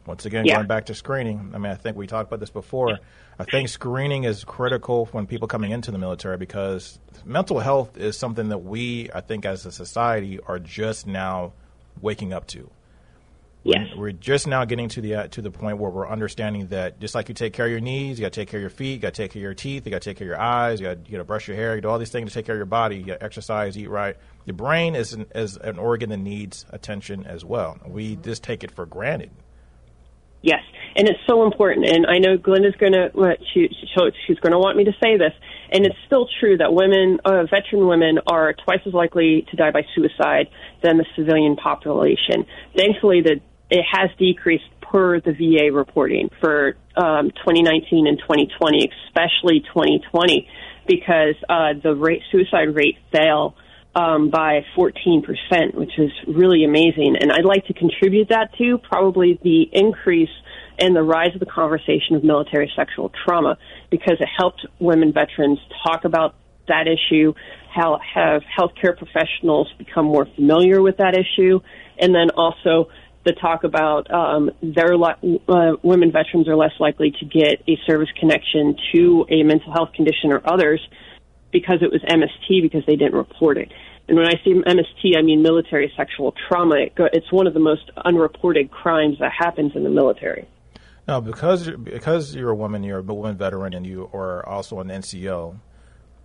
Once 0.06 0.24
again, 0.24 0.46
yeah. 0.46 0.56
going 0.56 0.66
back 0.66 0.86
to 0.86 0.94
screening, 0.94 1.52
I 1.54 1.58
mean, 1.58 1.70
I 1.70 1.74
think 1.74 1.96
we 1.96 2.06
talked 2.06 2.30
about 2.30 2.40
this 2.40 2.50
before. 2.50 2.98
I 3.38 3.44
think 3.44 3.68
screening 3.68 4.24
is 4.24 4.42
critical 4.42 5.04
when 5.12 5.26
people 5.26 5.48
coming 5.48 5.70
into 5.70 5.90
the 5.90 5.98
military 5.98 6.38
because 6.38 6.98
mental 7.26 7.58
health 7.58 7.98
is 7.98 8.16
something 8.16 8.48
that 8.48 8.58
we, 8.58 9.10
I 9.14 9.20
think, 9.20 9.44
as 9.44 9.66
a 9.66 9.72
society, 9.72 10.40
are 10.46 10.58
just 10.58 11.06
now 11.06 11.52
waking 12.00 12.32
up 12.32 12.46
to. 12.48 12.70
Yes. 13.64 13.88
We're, 13.96 14.12
just 14.12 14.46
now 14.46 14.64
getting 14.64 14.88
to 14.90 15.00
the 15.00 15.14
uh, 15.14 15.26
to 15.28 15.42
the 15.42 15.50
point 15.50 15.78
where 15.78 15.90
we're 15.90 16.08
understanding 16.08 16.68
that 16.68 17.00
just 17.00 17.14
like 17.14 17.28
you 17.28 17.34
take 17.34 17.52
care 17.52 17.66
of 17.66 17.70
your 17.70 17.80
knees, 17.80 18.18
you 18.18 18.24
got 18.24 18.32
to 18.32 18.40
take 18.40 18.48
care 18.48 18.58
of 18.58 18.62
your 18.62 18.70
feet, 18.70 18.94
you 18.94 18.98
got 18.98 19.14
to 19.14 19.22
take 19.22 19.32
care 19.32 19.40
of 19.40 19.42
your 19.42 19.54
teeth, 19.54 19.84
you 19.84 19.90
got 19.90 20.00
to 20.02 20.10
take 20.10 20.16
care 20.16 20.26
of 20.26 20.30
your 20.30 20.40
eyes, 20.40 20.80
you 20.80 20.86
got 20.86 21.06
you 21.06 21.12
got 21.12 21.18
to 21.18 21.24
brush 21.24 21.48
your 21.48 21.56
hair, 21.56 21.74
you 21.74 21.82
do 21.82 21.88
all 21.88 21.98
these 21.98 22.10
things 22.10 22.30
to 22.30 22.34
take 22.34 22.46
care 22.46 22.54
of 22.54 22.58
your 22.58 22.66
body. 22.66 22.96
You 22.96 23.04
got 23.04 23.20
to 23.20 23.24
exercise, 23.24 23.76
eat 23.76 23.90
right. 23.90 24.16
Your 24.46 24.54
brain 24.54 24.94
is 24.94 25.12
an, 25.12 25.26
is 25.34 25.56
an 25.56 25.78
organ 25.78 26.10
that 26.10 26.18
needs 26.18 26.64
attention 26.70 27.26
as 27.26 27.44
well. 27.44 27.76
We 27.86 28.16
just 28.16 28.42
take 28.42 28.64
it 28.64 28.70
for 28.70 28.86
granted. 28.86 29.30
Yes, 30.40 30.62
and 30.96 31.08
it's 31.08 31.20
so 31.26 31.44
important. 31.44 31.86
And 31.88 32.06
I 32.06 32.18
know 32.18 32.36
Glenda's 32.38 32.76
going 32.76 32.92
to 32.92 33.10
she, 33.52 33.68
she's 34.26 34.38
going 34.38 34.52
to 34.52 34.58
want 34.58 34.76
me 34.76 34.84
to 34.84 34.92
say 35.02 35.18
this, 35.18 35.32
and 35.70 35.86
it's 35.86 35.96
still 36.06 36.28
true 36.40 36.56
that 36.58 36.72
women, 36.72 37.18
uh, 37.24 37.44
veteran 37.44 37.86
women, 37.86 38.18
are 38.26 38.54
twice 38.64 38.80
as 38.86 38.94
likely 38.94 39.46
to 39.50 39.56
die 39.56 39.70
by 39.70 39.82
suicide 39.94 40.48
than 40.82 40.98
the 40.98 41.06
civilian 41.16 41.56
population. 41.56 42.46
Thankfully, 42.76 43.22
the 43.22 43.40
it 43.70 43.84
has 43.92 44.10
decreased 44.18 44.64
per 44.80 45.20
the 45.20 45.32
VA 45.32 45.72
reporting 45.72 46.30
for 46.40 46.76
um, 46.96 47.30
2019 47.30 48.06
and 48.06 48.18
2020, 48.18 48.90
especially 49.06 49.60
2020, 49.60 50.48
because 50.86 51.34
uh, 51.48 51.74
the 51.82 51.94
rate, 51.94 52.22
suicide 52.32 52.74
rate 52.74 52.96
fell 53.12 53.54
um, 53.94 54.30
by 54.30 54.64
14%, 54.76 55.74
which 55.74 55.98
is 55.98 56.10
really 56.26 56.64
amazing. 56.64 57.16
And 57.20 57.30
I'd 57.32 57.44
like 57.44 57.66
to 57.66 57.74
contribute 57.74 58.30
that 58.30 58.56
to 58.58 58.78
probably 58.78 59.38
the 59.42 59.68
increase 59.72 60.30
and 60.78 60.94
the 60.94 61.02
rise 61.02 61.34
of 61.34 61.40
the 61.40 61.46
conversation 61.46 62.16
of 62.16 62.24
military 62.24 62.70
sexual 62.76 63.12
trauma 63.24 63.58
because 63.90 64.16
it 64.20 64.28
helped 64.36 64.66
women 64.78 65.12
veterans 65.12 65.58
talk 65.86 66.04
about 66.04 66.34
that 66.68 66.86
issue, 66.86 67.34
how 67.74 67.98
have 68.14 68.42
healthcare 68.42 68.96
professionals 68.96 69.72
become 69.78 70.06
more 70.06 70.26
familiar 70.34 70.80
with 70.82 70.98
that 70.98 71.14
issue, 71.16 71.60
and 71.98 72.14
then 72.14 72.30
also 72.30 72.90
the 73.24 73.32
talk 73.32 73.64
about 73.64 74.10
um, 74.10 74.50
their 74.62 74.94
uh, 74.94 75.76
women 75.82 76.12
veterans 76.12 76.48
are 76.48 76.56
less 76.56 76.72
likely 76.78 77.10
to 77.10 77.26
get 77.26 77.62
a 77.68 77.76
service 77.86 78.08
connection 78.18 78.76
to 78.94 79.26
a 79.28 79.42
mental 79.42 79.72
health 79.72 79.92
condition 79.94 80.30
or 80.30 80.40
others 80.44 80.80
because 81.52 81.78
it 81.82 81.90
was 81.90 82.00
MST 82.02 82.62
because 82.62 82.84
they 82.86 82.96
didn't 82.96 83.14
report 83.14 83.58
it. 83.58 83.72
And 84.06 84.16
when 84.16 84.26
I 84.26 84.34
say 84.44 84.52
MST, 84.52 85.18
I 85.18 85.22
mean 85.22 85.42
military 85.42 85.92
sexual 85.96 86.34
trauma. 86.48 86.86
It's 87.12 87.30
one 87.30 87.46
of 87.46 87.54
the 87.54 87.60
most 87.60 87.90
unreported 88.02 88.70
crimes 88.70 89.18
that 89.20 89.32
happens 89.38 89.72
in 89.74 89.84
the 89.84 89.90
military. 89.90 90.48
Now, 91.08 91.20
because 91.20 91.70
because 91.70 92.34
you're 92.34 92.50
a 92.50 92.54
woman, 92.54 92.82
you're 92.82 92.98
a 92.98 93.02
woman 93.02 93.36
veteran, 93.38 93.72
and 93.72 93.86
you 93.86 94.10
are 94.12 94.46
also 94.46 94.80
an 94.80 94.88
NCO. 94.88 95.58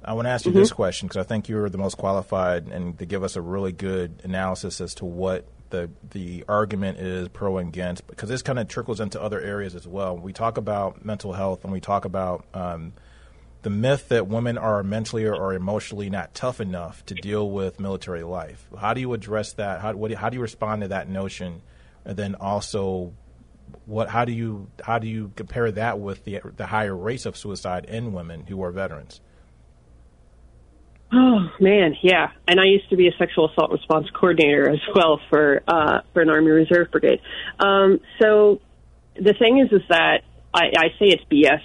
I 0.03 0.13
want 0.13 0.25
to 0.25 0.29
ask 0.29 0.45
you 0.45 0.51
mm-hmm. 0.51 0.59
this 0.59 0.73
question 0.73 1.07
because 1.07 1.25
I 1.25 1.27
think 1.27 1.47
you're 1.47 1.69
the 1.69 1.77
most 1.77 1.97
qualified 1.97 2.67
and 2.67 2.99
to 2.99 3.05
give 3.05 3.23
us 3.23 3.37
a 3.37 3.41
really 3.41 3.71
good 3.71 4.19
analysis 4.25 4.81
as 4.81 4.93
to 4.95 5.05
what 5.05 5.47
the 5.69 5.89
the 6.11 6.43
argument 6.49 6.99
is 6.99 7.29
pro 7.29 7.57
and 7.57 7.69
against 7.69 8.05
because 8.07 8.27
this 8.27 8.41
kind 8.41 8.59
of 8.59 8.67
trickles 8.67 8.99
into 8.99 9.21
other 9.21 9.39
areas 9.39 9.73
as 9.73 9.87
well. 9.87 10.17
We 10.17 10.33
talk 10.33 10.57
about 10.57 11.05
mental 11.05 11.31
health 11.31 11.63
and 11.63 11.71
we 11.71 11.79
talk 11.79 12.03
about 12.03 12.45
um, 12.53 12.91
the 13.61 13.69
myth 13.69 14.09
that 14.09 14.27
women 14.27 14.57
are 14.57 14.83
mentally 14.83 15.23
or, 15.23 15.33
or, 15.33 15.53
emotionally 15.53 16.09
not 16.09 16.35
tough 16.35 16.59
enough 16.59 17.05
to 17.05 17.15
deal 17.15 17.49
with 17.49 17.79
military 17.79 18.23
life. 18.23 18.67
How 18.77 18.93
do 18.93 18.99
you 18.99 19.13
address 19.13 19.53
that? 19.53 19.79
How, 19.79 19.93
what, 19.93 20.11
how 20.11 20.29
do 20.29 20.35
you 20.35 20.41
respond 20.41 20.81
to 20.81 20.89
that 20.89 21.07
notion? 21.07 21.61
And 22.03 22.17
then 22.17 22.35
also, 22.35 23.13
what 23.85 24.09
how 24.09 24.25
do 24.25 24.31
you 24.31 24.69
how 24.83 24.99
do 24.99 25.07
you 25.07 25.31
compare 25.35 25.71
that 25.71 25.99
with 25.99 26.23
the 26.23 26.39
the 26.55 26.67
higher 26.67 26.95
rates 26.95 27.25
of 27.25 27.35
suicide 27.35 27.85
in 27.85 28.13
women 28.13 28.45
who 28.47 28.63
are 28.63 28.71
veterans? 28.71 29.21
Oh 31.11 31.49
man, 31.59 31.95
yeah. 32.01 32.27
And 32.47 32.59
I 32.59 32.65
used 32.65 32.89
to 32.89 32.95
be 32.95 33.07
a 33.07 33.11
sexual 33.19 33.49
assault 33.51 33.71
response 33.71 34.07
coordinator 34.19 34.69
as 34.69 34.79
well 34.95 35.19
for 35.29 35.61
uh, 35.67 35.99
for 36.13 36.21
an 36.21 36.29
Army 36.29 36.49
Reserve 36.51 36.91
Brigade. 36.91 37.19
Um, 37.59 37.99
so 38.21 38.61
the 39.15 39.33
thing 39.37 39.59
is, 39.59 39.71
is 39.71 39.87
that 39.89 40.21
I, 40.53 40.65
I 40.77 40.87
say 40.99 41.07
it's 41.07 41.23
BS. 41.31 41.61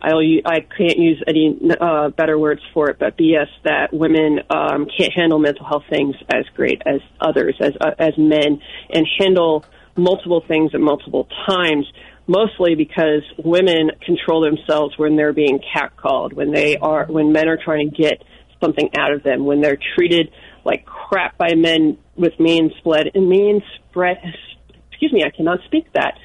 I'll 0.00 0.20
I 0.44 0.60
can't 0.60 0.98
use 0.98 1.22
any 1.26 1.58
uh, 1.80 2.10
better 2.10 2.38
words 2.38 2.60
for 2.74 2.90
it, 2.90 2.98
but 2.98 3.16
BS 3.16 3.46
that 3.64 3.92
women 3.92 4.40
um, 4.50 4.86
can't 4.96 5.12
handle 5.12 5.38
mental 5.38 5.64
health 5.64 5.84
things 5.88 6.14
as 6.32 6.44
great 6.54 6.82
as 6.84 7.00
others, 7.20 7.56
as 7.58 7.72
uh, 7.80 7.92
as 7.98 8.12
men, 8.18 8.60
and 8.90 9.06
handle 9.18 9.64
multiple 9.96 10.42
things 10.46 10.72
at 10.74 10.80
multiple 10.80 11.28
times. 11.46 11.86
Mostly 12.26 12.74
because 12.74 13.22
women 13.36 13.90
control 14.00 14.40
themselves 14.40 14.96
when 14.96 15.14
they're 15.16 15.34
being 15.34 15.60
catcalled, 15.76 16.32
when 16.32 16.52
they 16.52 16.78
are 16.78 17.04
when 17.06 17.32
men 17.32 17.48
are 17.48 17.58
trying 17.62 17.90
to 17.90 17.96
get 17.96 18.22
something 18.62 18.88
out 18.96 19.12
of 19.12 19.22
them 19.22 19.44
when 19.44 19.60
they're 19.60 19.78
treated 19.94 20.30
like 20.64 20.86
crap 20.86 21.36
by 21.36 21.54
men 21.54 21.98
with 22.16 22.32
main 22.38 22.72
spread 22.78 23.10
and 23.14 23.28
main 23.28 23.62
spread. 23.74 24.16
Excuse 24.90 25.12
me, 25.12 25.22
I 25.22 25.36
cannot 25.36 25.58
speak 25.66 25.92
that. 25.92 26.18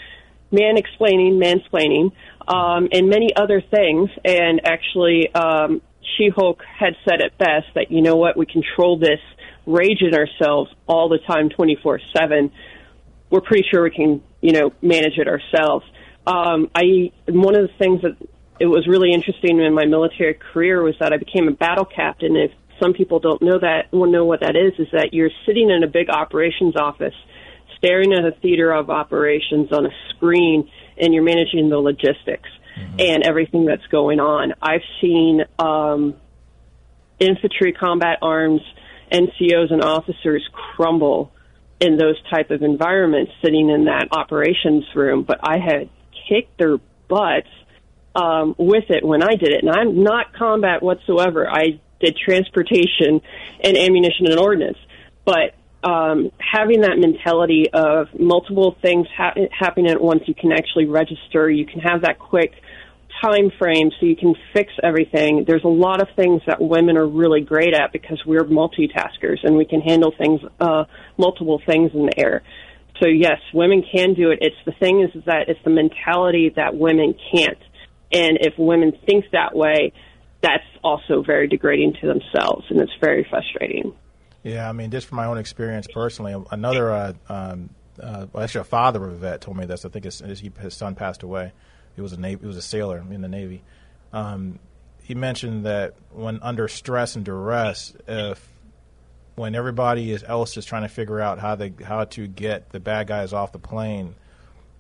Man 0.52 0.78
explaining, 0.78 1.40
mansplaining, 1.40 2.14
um, 2.48 2.88
and 2.94 3.10
many 3.10 3.36
other 3.36 3.62
things. 3.62 4.10
And 4.24 4.62
actually, 4.66 5.34
um, 5.36 5.82
She-Hulk 6.18 6.64
had 6.80 6.94
said 7.04 7.20
it 7.20 7.38
best 7.38 7.68
that 7.76 7.92
you 7.92 8.02
know 8.02 8.16
what, 8.16 8.38
we 8.38 8.46
control 8.46 8.98
this 8.98 9.20
rage 9.66 10.02
in 10.02 10.16
ourselves 10.16 10.72
all 10.88 11.10
the 11.10 11.20
time, 11.28 11.50
twenty 11.50 11.78
four 11.84 12.00
seven. 12.16 12.52
We're 13.30 13.42
pretty 13.42 13.68
sure 13.70 13.84
we 13.84 13.92
can, 13.92 14.22
you 14.42 14.54
know, 14.54 14.74
manage 14.82 15.18
it 15.18 15.28
ourselves. 15.28 15.86
Um, 16.26 16.70
I 16.76 17.12
one 17.28 17.56
of 17.56 17.68
the 17.68 17.74
things 17.78 18.02
that 18.02 18.18
it 18.60 18.66
was 18.66 18.88
really 18.88 19.14
interesting 19.14 19.60
in 19.60 19.74
my 19.74 19.86
military 19.86 20.34
career 20.34 20.84
was 20.84 20.96
that 21.00 21.14
I 21.14 21.18
became 21.18 21.48
a 21.48 21.52
battle 21.52 21.86
captain. 21.86 22.36
If 22.36 22.52
some 22.82 22.94
people 22.94 23.20
don't 23.20 23.42
know 23.42 23.60
that, 23.60 23.92
will 23.92 24.12
know 24.12 24.26
what 24.26 24.42
that 24.42 24.56
is, 24.56 24.74
is 24.80 24.88
that 24.92 25.14
you're 25.14 25.32
sitting 25.46 25.70
in 25.70 25.84
a 25.84 25.88
big 25.88 26.10
operations 26.10 26.76
office, 26.76 27.14
staring 27.78 28.14
at 28.14 28.26
a 28.26 28.32
theater 28.42 28.72
of 28.72 28.90
operations 28.90 29.72
on 29.72 29.86
a 29.86 29.90
screen, 30.10 30.70
and 30.98 31.14
you're 31.14 31.24
managing 31.24 31.70
the 31.70 31.78
logistics 31.78 32.50
mm-hmm. 32.78 33.00
and 33.00 33.24
everything 33.24 33.66
that's 33.66 33.86
going 33.88 34.20
on. 34.20 34.54
I've 34.62 34.84
seen 35.02 35.42
um, 35.58 36.16
infantry 37.20 37.74
combat 37.74 38.20
arms, 38.22 38.62
NCOs, 39.12 39.72
and 39.72 39.84
officers 39.84 40.48
crumble 40.76 41.32
in 41.80 41.98
those 41.98 42.22
type 42.30 42.52
of 42.52 42.62
environments, 42.62 43.32
sitting 43.44 43.70
in 43.70 43.86
that 43.86 44.10
operations 44.12 44.86
room. 44.96 45.24
But 45.24 45.40
I 45.44 45.58
had 45.58 45.90
kicked 46.28 46.58
their 46.58 46.78
butts 47.08 47.48
um, 48.16 48.56
with 48.58 48.86
it 48.90 49.04
when 49.06 49.24
I 49.24 49.36
did 49.36 49.50
it, 49.50 49.64
and 49.64 49.72
I'm 49.72 50.04
not 50.04 50.34
combat 50.34 50.84
whatsoever. 50.84 51.50
I 51.50 51.80
did 52.00 52.18
transportation 52.18 53.22
and 53.64 53.78
ammunition 53.78 54.28
and 54.28 54.40
ordnance, 54.40 54.78
but 55.26 55.56
um, 55.84 56.32
having 56.40 56.82
that 56.82 56.98
mentality 56.98 57.70
of 57.72 58.08
multiple 58.18 58.76
things 58.82 59.08
ha- 59.16 59.36
happening 59.52 59.90
at 59.90 60.02
once, 60.02 60.24
you 60.26 60.34
can 60.34 60.52
actually 60.52 60.86
register. 60.86 61.50
You 61.50 61.66
can 61.66 61.80
have 61.80 62.02
that 62.02 62.20
quick 62.20 62.52
time 63.22 63.52
frame 63.58 63.92
so 64.00 64.06
you 64.06 64.16
can 64.16 64.36
fix 64.54 64.72
everything. 64.84 65.46
There's 65.46 65.64
a 65.64 65.70
lot 65.70 66.02
of 66.02 66.08
things 66.16 66.42
that 66.48 66.62
women 66.62 66.98
are 66.98 67.08
really 67.08 67.42
great 67.42 67.74
at 67.74 67.92
because 67.92 68.22
we're 68.26 68.44
multitaskers 68.44 69.40
and 69.44 69.56
we 69.56 69.66
can 69.66 69.82
handle 69.82 70.14
things, 70.18 70.42
uh, 70.60 70.86
multiple 71.18 71.62
things 71.66 71.92
in 71.94 72.06
the 72.06 72.20
air. 72.20 72.44
So 73.02 73.08
yes, 73.08 73.40
women 73.54 73.84
can 73.84 74.14
do 74.14 74.32
it. 74.32 74.40
It's 74.42 74.56
the 74.66 74.74
thing 74.74 75.02
is, 75.02 75.24
that 75.26 75.48
it's 75.48 75.60
the 75.64 75.70
mentality 75.70 76.52
that 76.56 76.76
women 76.76 77.16
can't. 77.34 77.58
And 78.12 78.38
if 78.42 78.54
women 78.58 78.94
think 79.06 79.26
that 79.32 79.56
way, 79.56 79.94
that's 80.42 80.64
also 80.84 81.22
very 81.22 81.48
degrading 81.48 81.96
to 82.02 82.08
themselves 82.08 82.66
and 82.70 82.80
it's 82.80 82.92
very 83.02 83.26
frustrating. 83.30 83.94
Yeah, 84.44 84.70
I 84.70 84.72
mean, 84.72 84.90
just 84.90 85.08
from 85.08 85.18
my 85.18 85.26
own 85.26 85.38
experience 85.38 85.88
personally, 85.94 86.36
another, 86.52 86.92
uh, 86.92 87.14
um, 87.28 87.70
uh, 88.02 88.26
actually, 88.40 88.62
a 88.62 88.66
father 88.66 89.04
of 89.04 89.12
a 89.12 89.16
vet 89.16 89.42
told 89.42 89.58
me 89.58 89.66
this. 89.66 89.84
I 89.84 89.90
think 89.90 90.06
his, 90.06 90.20
his 90.20 90.74
son 90.74 90.96
passed 90.96 91.24
away. 91.24 91.52
He 91.96 92.02
was 92.02 92.14
a 92.14 92.20
Navy, 92.20 92.42
he 92.42 92.48
was 92.48 92.58
a 92.58 92.62
sailor 92.62 93.04
in 93.12 93.22
the 93.22 93.28
Navy. 93.28 93.64
Um, 94.14 94.60
he 95.04 95.16
mentioned 95.16 95.66
that 95.66 95.96
when 96.12 96.40
under 96.42 96.68
stress 96.68 97.16
and 97.16 97.26
duress, 97.26 97.94
if 98.08 98.48
when 99.36 99.56
everybody 99.56 100.12
is, 100.12 100.24
else 100.24 100.58
is 100.58 100.66
trying 100.66 100.84
to 100.84 100.90
figure 100.90 101.20
out 101.20 101.40
how 101.40 101.56
they 101.56 101.74
how 101.84 102.04
to 102.04 102.28
get 102.28 102.70
the 102.72 102.80
bad 102.80 103.08
guys 103.08 103.34
off 103.34 103.52
the 103.52 103.60
plane, 103.60 104.16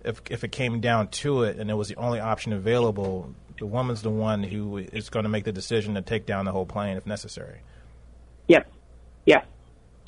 if 0.03 0.21
if 0.29 0.43
it 0.43 0.51
came 0.51 0.81
down 0.81 1.07
to 1.07 1.43
it 1.43 1.57
and 1.57 1.69
it 1.69 1.73
was 1.73 1.87
the 1.87 1.95
only 1.95 2.19
option 2.19 2.53
available, 2.53 3.33
the 3.57 3.65
woman's 3.65 4.01
the 4.01 4.09
one 4.09 4.43
who 4.43 4.77
is 4.77 5.09
going 5.09 5.23
to 5.23 5.29
make 5.29 5.43
the 5.45 5.51
decision 5.51 5.95
to 5.95 6.01
take 6.01 6.25
down 6.25 6.45
the 6.45 6.51
whole 6.51 6.65
plane 6.65 6.97
if 6.97 7.05
necessary. 7.05 7.61
Yep. 8.47 8.71
Yeah. 9.25 9.43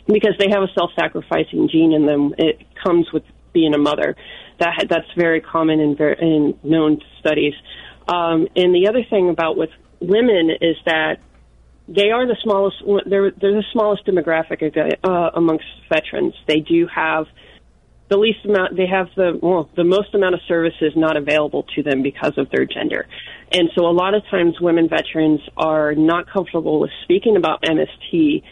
Because 0.07 0.33
they 0.39 0.49
have 0.49 0.63
a 0.63 0.67
self-sacrificing 0.73 1.69
gene 1.69 1.93
in 1.93 2.05
them. 2.05 2.33
It 2.37 2.61
comes 2.83 3.11
with 3.13 3.23
being 3.53 3.73
a 3.73 3.77
mother. 3.77 4.15
That 4.61 4.85
that's 4.89 5.11
very 5.17 5.41
common 5.41 5.79
in, 5.79 5.97
in 6.21 6.59
known 6.63 7.01
studies. 7.19 7.53
Um, 8.07 8.47
and 8.55 8.73
the 8.75 8.87
other 8.87 9.03
thing 9.09 9.29
about 9.29 9.57
with 9.57 9.71
women 9.99 10.51
is 10.61 10.75
that 10.85 11.17
they 11.87 12.11
are 12.11 12.27
the 12.27 12.37
smallest. 12.43 12.77
They're 13.09 13.31
they're 13.31 13.53
the 13.53 13.65
smallest 13.73 14.05
demographic 14.05 14.61
uh, 15.03 15.29
amongst 15.33 15.65
veterans. 15.89 16.35
They 16.47 16.59
do 16.59 16.87
have 16.93 17.25
the 18.09 18.17
least 18.17 18.45
amount. 18.45 18.77
They 18.77 18.85
have 18.85 19.07
the 19.15 19.39
well, 19.41 19.67
the 19.75 19.83
most 19.83 20.13
amount 20.13 20.35
of 20.35 20.41
services 20.47 20.93
not 20.95 21.17
available 21.17 21.63
to 21.75 21.81
them 21.81 22.03
because 22.03 22.37
of 22.37 22.51
their 22.51 22.65
gender. 22.65 23.07
And 23.51 23.69
so, 23.75 23.87
a 23.87 23.91
lot 23.91 24.13
of 24.13 24.21
times, 24.29 24.61
women 24.61 24.89
veterans 24.89 25.41
are 25.57 25.95
not 25.95 26.29
comfortable 26.29 26.79
with 26.79 26.91
speaking 27.03 27.35
about 27.35 27.63
MST 27.63 28.43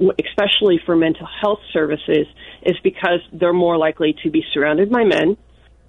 especially 0.00 0.80
for 0.84 0.96
mental 0.96 1.26
health 1.40 1.60
services, 1.72 2.26
is 2.62 2.76
because 2.82 3.20
they're 3.32 3.52
more 3.52 3.78
likely 3.78 4.14
to 4.22 4.30
be 4.30 4.44
surrounded 4.52 4.90
by 4.90 5.04
men, 5.04 5.36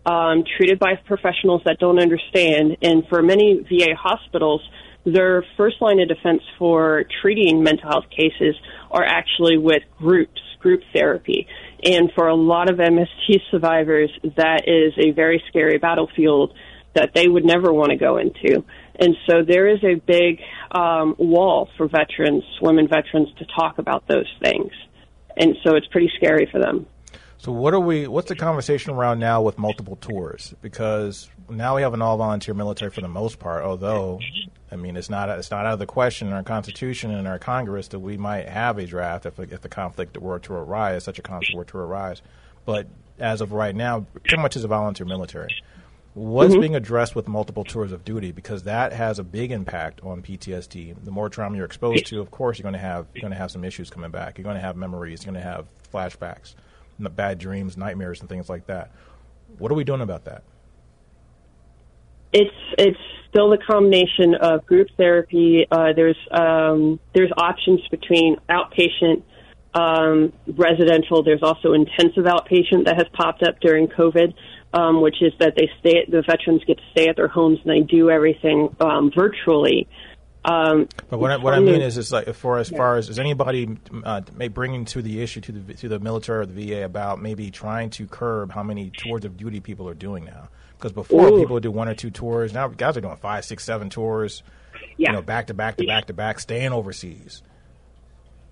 um, 0.07 0.43
treated 0.55 0.79
by 0.79 0.95
professionals 1.05 1.61
that 1.65 1.79
don't 1.79 1.99
understand. 1.99 2.77
And 2.81 3.03
for 3.09 3.21
many 3.21 3.59
VA 3.69 3.93
hospitals, 3.99 4.61
their 5.05 5.45
first 5.57 5.81
line 5.81 5.99
of 5.99 6.07
defense 6.07 6.41
for 6.57 7.03
treating 7.21 7.61
mental 7.61 7.89
health 7.89 8.05
cases 8.09 8.55
are 8.89 9.03
actually 9.03 9.57
with 9.57 9.83
groups, 9.97 10.41
group 10.59 10.81
therapy. 10.93 11.47
And 11.83 12.11
for 12.15 12.27
a 12.27 12.35
lot 12.35 12.69
of 12.69 12.77
MST 12.77 13.41
survivors, 13.51 14.09
that 14.37 14.63
is 14.65 14.93
a 14.97 15.11
very 15.11 15.43
scary 15.49 15.77
battlefield 15.77 16.53
that 16.95 17.11
they 17.13 17.27
would 17.27 17.45
never 17.45 17.71
want 17.71 17.91
to 17.91 17.97
go 17.97 18.17
into. 18.17 18.63
And 18.99 19.15
so 19.29 19.43
there 19.47 19.67
is 19.67 19.83
a 19.83 19.95
big 19.95 20.39
um, 20.71 21.15
wall 21.19 21.69
for 21.77 21.87
veterans, 21.87 22.43
women 22.61 22.87
veterans, 22.87 23.29
to 23.39 23.45
talk 23.45 23.77
about 23.77 24.07
those 24.07 24.27
things. 24.41 24.71
And 25.35 25.55
so 25.63 25.75
it's 25.75 25.85
pretty 25.87 26.11
scary 26.17 26.49
for 26.51 26.59
them. 26.59 26.87
So 27.39 27.51
what 27.51 27.74
are 27.74 27.79
we? 27.79 28.08
What's 28.08 28.29
the 28.29 28.36
conversation 28.36 28.94
around 28.94 29.20
now 29.20 29.41
with 29.41 29.58
multiple 29.58 29.96
tours? 29.98 30.56
Because 30.62 31.29
now 31.50 31.75
we 31.75 31.84
have 31.84 31.94
an 31.94 32.01
all-volunteer 32.01 32.53
military 32.53 32.91
for 32.91 33.01
the 33.01 33.08
most 33.08 33.39
part. 33.39 33.63
Although, 33.63 34.20
I 34.72 34.75
mean, 34.75 34.98
it's 34.98 35.10
not 35.10 35.29
it's 35.29 35.51
not 35.51 35.65
out 35.65 35.74
of 35.74 35.79
the 35.79 35.86
question 35.86 36.27
in 36.27 36.34
our 36.34 36.44
Constitution 36.44 37.12
and 37.12 37.27
our 37.27 37.39
Congress 37.39 37.89
that 37.89 38.00
we 38.00 38.17
might 38.17 38.50
have 38.50 38.79
a 38.79 38.86
draft 38.86 39.25
if 39.25 39.39
if 39.39 39.62
the 39.62 39.70
conflict 39.70 40.17
were 40.17 40.39
to 40.39 40.53
arise, 40.53 41.03
such 41.03 41.20
a 41.20 41.22
conflict 41.22 41.56
were 41.56 41.65
to 41.65 41.77
arise. 41.77 42.22
But 42.65 42.88
as 43.20 43.41
of 43.41 43.51
right 43.51 43.75
now, 43.75 44.06
pretty 44.24 44.41
much 44.41 44.56
is 44.56 44.63
a 44.63 44.67
volunteer 44.67 45.06
military. 45.06 45.56
What's 46.15 46.51
mm-hmm. 46.51 46.62
being 46.62 46.75
addressed 46.75 47.15
with 47.15 47.27
multiple 47.27 47.63
tours 47.63 47.91
of 47.91 48.03
duty? 48.03 48.32
Because 48.32 48.63
that 48.63 48.91
has 48.91 49.20
a 49.20 49.24
big 49.24 49.51
impact 49.51 50.01
on 50.03 50.24
PTSD. 50.24 50.96
The 51.03 51.12
more 51.12 51.29
trauma 51.29 51.58
you're 51.58 51.65
exposed 51.65 52.08
to, 52.08 52.20
of 52.20 52.32
course, 52.32 52.58
you're 52.58 52.63
going 52.63 52.74
to 52.74 52.79
have 52.79 53.05
you're 53.14 53.22
going 53.22 53.33
to 53.33 53.38
have 53.38 53.51
some 53.51 53.64
issues 53.64 53.92
coming 53.92 54.09
back. 54.09 54.38
You're 54.38 54.44
going 54.44 54.55
to 54.55 54.61
have 54.61 54.75
memories. 54.75 55.24
You're 55.24 55.33
going 55.33 55.44
to 55.44 55.48
have 55.48 55.68
flashbacks, 55.94 56.55
bad 57.00 57.38
dreams, 57.40 57.77
nightmares, 57.77 58.20
and 58.22 58.29
things 58.29 58.50
like 58.50 58.68
that. 58.68 58.92
What 59.57 59.72
are 59.72 59.75
we 59.75 59.83
doing 59.83 60.01
about 60.01 60.25
that? 60.25 60.44
It's 62.33 62.55
it's 62.77 63.00
still 63.29 63.50
the 63.50 63.57
combination 63.57 64.36
of 64.36 64.66
group 64.66 64.88
therapy. 64.98 65.66
Uh, 65.72 65.94
there's 65.96 66.18
um, 66.31 67.00
there's 67.14 67.31
options 67.38 67.81
between 67.90 68.38
outpatient, 68.50 69.24
um, 69.74 70.33
residential. 70.48 71.24
There's 71.24 71.44
also 71.44 71.74
intensive 71.74 72.25
outpatient 72.25 72.86
that 72.86 72.96
has 72.98 73.07
popped 73.14 73.44
up 73.44 73.60
during 73.62 73.88
COVID 73.88 74.33
um, 74.74 75.01
which 75.01 75.22
is 75.22 75.33
that 75.40 75.53
they 75.55 75.70
stay, 75.79 76.03
at, 76.03 76.12
the 76.12 76.22
veterans 76.22 76.64
get 76.66 76.77
to 76.77 76.83
stay 76.92 77.07
at 77.07 77.16
their 77.16 77.27
homes 77.27 77.60
and 77.64 77.72
they 77.72 77.81
do 77.81 78.10
everything 78.10 78.75
um, 78.79 79.12
virtually. 79.16 79.88
Um, 80.48 80.88
but 81.10 81.20
what 81.20 81.31
I, 81.31 81.38
what 81.38 81.53
I 81.53 81.60
mean 81.60 81.81
is, 81.81 81.98
is 81.98 82.14
like 82.14 82.33
for 82.33 82.57
as 82.57 82.72
yeah. 82.72 82.77
far 82.77 82.96
as 82.96 83.10
is 83.10 83.20
anybody 83.20 83.77
uh, 84.05 84.22
bringing 84.51 84.86
to 84.86 85.01
the 85.01 85.22
issue 85.22 85.42
to 85.42 85.51
the 85.51 85.74
to 85.74 85.90
the 85.90 86.00
military 86.00 86.44
or 86.44 86.46
the 86.46 86.70
VA 86.70 86.86
about 86.86 87.22
maybe 87.22 87.51
trying 87.51 87.90
to 87.92 88.07
curb 88.07 88.53
how 88.53 88.64
many 88.64 88.90
tours 88.90 89.25
of 89.25 89.36
duty 89.36 89.60
people 89.60 89.90
are 89.90 89.94
doing 89.94 90.24
now? 90.24 90.48
Because 90.77 90.94
before 90.94 91.27
Ooh. 91.27 91.40
people 91.40 91.55
would 91.55 91.64
do 91.64 91.72
one 91.72 91.90
or 91.90 91.96
two 91.96 92.12
tours, 92.12 92.53
now 92.53 92.70
guys 92.70 92.96
are 92.96 93.01
doing 93.01 93.18
five, 93.18 93.44
six, 93.44 93.66
seven 93.66 93.90
tours. 93.90 94.42
Yeah. 94.96 95.10
you 95.10 95.16
know, 95.18 95.22
back 95.22 95.48
to 95.48 95.53
back 95.53 95.75
to 95.77 95.86
back 95.86 96.05
to 96.05 96.14
back, 96.14 96.40
staying 96.40 96.72
overseas. 96.72 97.42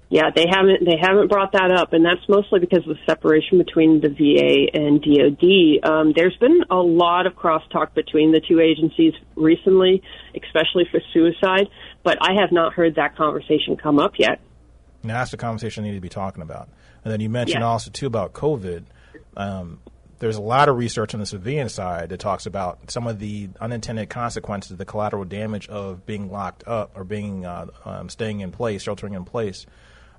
Yeah, 0.10 0.29
they 0.36 0.45
haven't 0.47 0.86
they 0.86 0.97
haven't 1.01 1.29
brought 1.29 1.53
that 1.53 1.71
up, 1.71 1.93
and 1.93 2.05
that's 2.05 2.21
mostly 2.29 2.60
because 2.60 2.88
of 2.88 2.95
the 2.95 2.99
separation 3.08 3.58
between 3.58 4.01
the 4.01 4.10
VA 4.10 4.69
and 4.71 5.01
DoD. 5.01 5.89
Um, 5.91 6.13
there's 6.15 6.38
been 6.38 6.63
a 6.69 6.75
lot 6.75 7.25
of 7.25 7.34
crosstalk 7.34 7.95
between 7.95 8.31
the 8.31 8.39
two 8.39 8.60
agencies 8.60 9.13
recently, 9.36 10.03
especially 10.36 10.86
for 10.91 11.01
suicide, 11.12 11.67
but 12.05 12.17
I 12.21 12.39
have 12.39 12.53
not 12.53 12.73
heard 12.73 12.95
that 12.95 13.17
conversation 13.17 13.75
come 13.75 13.99
up 13.99 14.13
yet. 14.17 14.39
Now 15.03 15.15
that's 15.15 15.31
the 15.31 15.37
conversation 15.37 15.83
I 15.83 15.89
need 15.89 15.95
to 15.95 16.01
be 16.01 16.07
talking 16.07 16.41
about. 16.41 16.69
And 17.03 17.11
then 17.11 17.19
you 17.19 17.29
mentioned 17.29 17.63
also 17.63 17.91
too 17.91 18.07
about 18.07 18.31
COVID. 18.31 18.85
Um, 19.35 19.81
there's 20.19 20.37
a 20.37 20.41
lot 20.41 20.69
of 20.69 20.77
research 20.77 21.13
on 21.13 21.19
the 21.19 21.25
civilian 21.25 21.67
side 21.67 22.09
that 22.09 22.19
talks 22.19 22.45
about 22.45 22.89
some 22.89 23.05
of 23.05 23.19
the 23.19 23.49
unintended 23.59 24.09
consequences, 24.09 24.77
the 24.77 24.85
collateral 24.85 25.25
damage 25.25 25.67
of 25.67 26.05
being 26.05 26.31
locked 26.31 26.65
up 26.65 26.91
or 26.95 27.03
being 27.03 27.45
uh, 27.45 27.67
um, 27.83 28.07
staying 28.07 28.39
in 28.39 28.51
place, 28.51 28.83
sheltering 28.83 29.13
in 29.13 29.25
place 29.25 29.65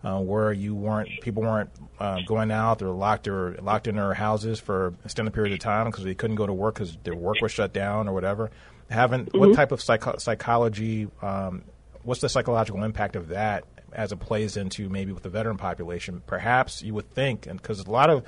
uh, 0.07 0.21
where 0.21 0.53
you 0.53 0.75
weren't 0.75 1.09
people 1.21 1.43
weren't 1.43 1.71
uh, 1.99 2.21
going 2.27 2.51
out 2.51 2.83
or 2.83 2.91
locked 2.91 3.27
or 3.27 3.57
locked 3.63 3.89
in 3.89 3.97
their 3.97 4.15
houses 4.15 4.61
for 4.61 4.95
extended 5.05 5.35
period 5.35 5.53
of 5.53 5.59
time 5.59 5.87
because 5.87 6.05
they 6.05 6.15
couldn't 6.15 6.37
go 6.37 6.47
to 6.47 6.53
work 6.53 6.75
because 6.75 6.97
their 7.03 7.17
work 7.17 7.41
was 7.41 7.51
shut 7.51 7.73
down 7.73 8.09
or 8.09 8.13
whatever. 8.13 8.51
Haven't 8.89 9.31
mm-hmm. 9.31 9.39
what 9.39 9.55
type 9.55 9.73
of 9.73 9.81
psycho- 9.81 10.19
psychology? 10.19 11.09
Um, 11.23 11.65
what's 12.07 12.21
the 12.21 12.29
psychological 12.29 12.83
impact 12.83 13.17
of 13.17 13.29
that 13.29 13.65
as 13.93 14.13
it 14.13 14.21
plays 14.21 14.57
into 14.57 14.89
maybe 14.89 15.13
with 15.13 15.23
the 15.23 15.29
veteran 15.29 15.57
population? 15.57 16.23
Perhaps 16.27 16.83
you 16.83 16.95
would 16.95 17.11
think, 17.11 17.47
and 17.47 17.61
because 17.61 17.81
a 17.81 17.91
lot 17.91 18.11
of 18.11 18.25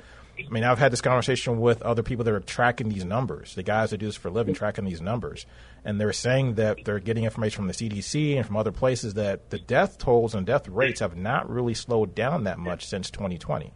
I 0.47 0.49
mean, 0.49 0.63
I've 0.63 0.79
had 0.79 0.91
this 0.91 1.01
conversation 1.01 1.59
with 1.59 1.81
other 1.81 2.03
people 2.03 2.23
that 2.23 2.33
are 2.33 2.39
tracking 2.39 2.89
these 2.89 3.05
numbers, 3.05 3.55
the 3.55 3.63
guys 3.63 3.89
that 3.89 3.97
do 3.97 4.05
this 4.05 4.15
for 4.15 4.29
a 4.29 4.31
living, 4.31 4.53
tracking 4.53 4.85
these 4.85 5.01
numbers. 5.01 5.45
And 5.83 5.99
they're 5.99 6.13
saying 6.13 6.55
that 6.55 6.85
they're 6.85 6.99
getting 6.99 7.23
information 7.23 7.57
from 7.57 7.67
the 7.67 7.73
CDC 7.73 8.37
and 8.37 8.45
from 8.45 8.57
other 8.57 8.71
places 8.71 9.15
that 9.15 9.49
the 9.49 9.59
death 9.59 9.97
tolls 9.97 10.35
and 10.35 10.45
death 10.45 10.67
rates 10.67 10.99
have 11.01 11.17
not 11.17 11.49
really 11.49 11.73
slowed 11.73 12.15
down 12.15 12.43
that 12.45 12.57
much 12.57 12.85
since 12.85 13.09
2020. 13.11 13.73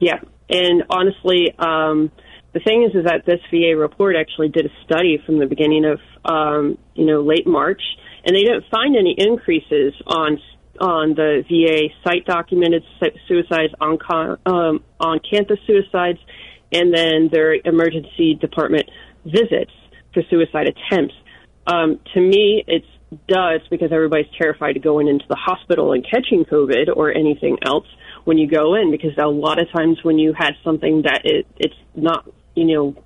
Yeah. 0.00 0.20
And 0.48 0.84
honestly, 0.90 1.52
um, 1.58 2.10
the 2.52 2.60
thing 2.60 2.84
is, 2.84 2.94
is 2.94 3.04
that 3.04 3.24
this 3.26 3.40
VA 3.50 3.76
report 3.76 4.16
actually 4.16 4.48
did 4.48 4.66
a 4.66 4.70
study 4.84 5.20
from 5.24 5.38
the 5.38 5.46
beginning 5.46 5.84
of, 5.84 6.00
um, 6.24 6.78
you 6.94 7.06
know, 7.06 7.20
late 7.20 7.46
March, 7.46 7.82
and 8.24 8.34
they 8.34 8.42
didn't 8.42 8.64
find 8.70 8.96
any 8.96 9.14
increases 9.16 9.94
on 10.06 10.38
on 10.80 11.14
the 11.14 11.44
VA 11.48 11.94
site 12.02 12.26
documented 12.26 12.82
suicides, 13.28 13.72
on 13.80 13.98
um, 14.46 14.82
on 14.98 15.20
campus 15.20 15.58
suicides, 15.66 16.18
and 16.72 16.92
then 16.92 17.28
their 17.32 17.54
emergency 17.64 18.34
department 18.34 18.90
visits 19.24 19.72
for 20.12 20.22
suicide 20.28 20.66
attempts. 20.66 21.14
Um, 21.66 22.00
to 22.12 22.20
me, 22.20 22.64
it 22.66 22.84
does 23.28 23.60
because 23.70 23.92
everybody's 23.92 24.30
terrified 24.36 24.72
to 24.72 24.80
going 24.80 25.08
into 25.08 25.24
the 25.28 25.36
hospital 25.36 25.92
and 25.92 26.04
catching 26.04 26.44
COVID 26.44 26.94
or 26.94 27.12
anything 27.12 27.58
else 27.64 27.86
when 28.24 28.38
you 28.38 28.48
go 28.48 28.74
in. 28.74 28.90
Because 28.90 29.12
a 29.18 29.26
lot 29.26 29.60
of 29.60 29.70
times 29.72 29.98
when 30.02 30.18
you 30.18 30.32
had 30.36 30.54
something 30.64 31.02
that 31.02 31.22
it, 31.24 31.46
it's 31.56 31.74
not, 31.94 32.28
you 32.54 32.64
know, 32.64 33.04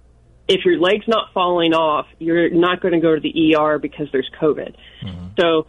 if 0.48 0.64
your 0.64 0.78
leg's 0.78 1.06
not 1.06 1.32
falling 1.34 1.74
off, 1.74 2.06
you're 2.18 2.50
not 2.50 2.80
going 2.80 2.94
to 2.94 3.00
go 3.00 3.14
to 3.14 3.20
the 3.20 3.54
ER 3.54 3.78
because 3.78 4.08
there's 4.12 4.30
COVID. 4.40 4.74
Mm-hmm. 5.04 5.26
So 5.38 5.66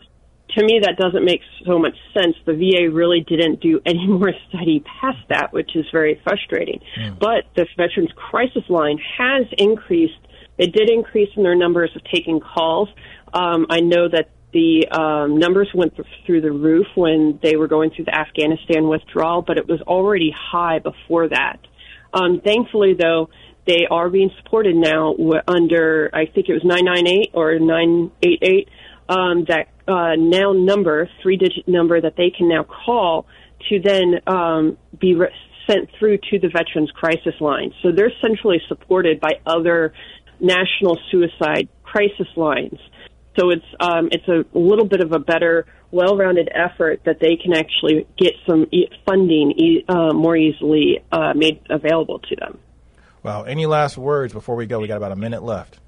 to 0.55 0.63
me, 0.63 0.79
that 0.81 0.97
doesn't 0.97 1.23
make 1.23 1.41
so 1.65 1.77
much 1.77 1.95
sense. 2.13 2.35
The 2.45 2.53
VA 2.53 2.91
really 2.91 3.23
didn't 3.27 3.61
do 3.61 3.81
any 3.85 4.07
more 4.07 4.31
study 4.49 4.83
past 5.01 5.19
that, 5.29 5.53
which 5.53 5.75
is 5.75 5.85
very 5.91 6.19
frustrating. 6.23 6.81
Mm. 6.99 7.19
But 7.19 7.45
the 7.55 7.67
Veterans 7.77 8.11
Crisis 8.15 8.63
Line 8.69 8.99
has 9.17 9.45
increased 9.57 10.13
it 10.57 10.73
did 10.73 10.89
increase 10.89 11.29
in 11.37 11.43
their 11.43 11.55
numbers 11.55 11.89
of 11.95 12.03
taking 12.13 12.41
calls. 12.41 12.89
Um, 13.33 13.65
I 13.69 13.79
know 13.79 14.09
that 14.09 14.29
the 14.51 14.89
um, 14.91 15.39
numbers 15.39 15.69
went 15.73 15.93
through 16.25 16.41
the 16.41 16.51
roof 16.51 16.85
when 16.95 17.39
they 17.41 17.55
were 17.55 17.67
going 17.67 17.91
through 17.91 18.05
the 18.05 18.15
Afghanistan 18.15 18.89
withdrawal, 18.89 19.41
but 19.41 19.57
it 19.57 19.67
was 19.67 19.79
already 19.81 20.35
high 20.35 20.79
before 20.79 21.29
that. 21.29 21.59
Um, 22.13 22.41
thankfully, 22.43 22.93
though, 22.93 23.29
they 23.69 23.85
are 23.89 24.09
being 24.09 24.31
supported 24.41 24.75
now 24.75 25.15
under, 25.47 26.09
I 26.11 26.25
think 26.25 26.49
it 26.49 26.53
was 26.53 26.63
998 26.63 27.31
or 27.35 27.59
988, 27.59 28.67
um, 29.07 29.45
that 29.47 29.67
uh, 29.87 30.15
now 30.17 30.53
number, 30.53 31.07
three 31.21 31.37
digit 31.37 31.67
number 31.67 32.01
that 32.01 32.15
they 32.17 32.31
can 32.35 32.49
now 32.49 32.63
call 32.63 33.27
to 33.69 33.79
then 33.79 34.21
um, 34.25 34.77
be 34.99 35.13
re- 35.13 35.29
sent 35.69 35.89
through 35.99 36.17
to 36.17 36.39
the 36.39 36.49
Veterans 36.49 36.89
Crisis 36.95 37.35
Line. 37.39 37.71
So 37.83 37.91
they're 37.95 38.11
centrally 38.21 38.59
supported 38.67 39.19
by 39.19 39.33
other 39.45 39.93
national 40.39 40.97
suicide 41.11 41.69
crisis 41.83 42.27
lines. 42.35 42.79
So 43.37 43.51
it's 43.51 43.65
um, 43.79 44.09
it's 44.11 44.27
a 44.27 44.45
little 44.57 44.85
bit 44.85 45.01
of 45.01 45.11
a 45.11 45.19
better, 45.19 45.67
well-rounded 45.91 46.49
effort 46.53 47.01
that 47.05 47.19
they 47.19 47.35
can 47.35 47.53
actually 47.53 48.07
get 48.17 48.33
some 48.47 48.65
e- 48.71 48.89
funding 49.05 49.51
e- 49.51 49.85
uh, 49.87 50.13
more 50.13 50.35
easily 50.35 51.03
uh, 51.11 51.33
made 51.35 51.61
available 51.69 52.19
to 52.19 52.35
them. 52.35 52.57
Wow. 53.23 53.43
Any 53.43 53.65
last 53.65 53.97
words 53.97 54.33
before 54.33 54.55
we 54.55 54.65
go? 54.65 54.79
We 54.79 54.87
got 54.87 54.97
about 54.97 55.11
a 55.11 55.17
minute 55.17 55.43
left. 55.43 55.79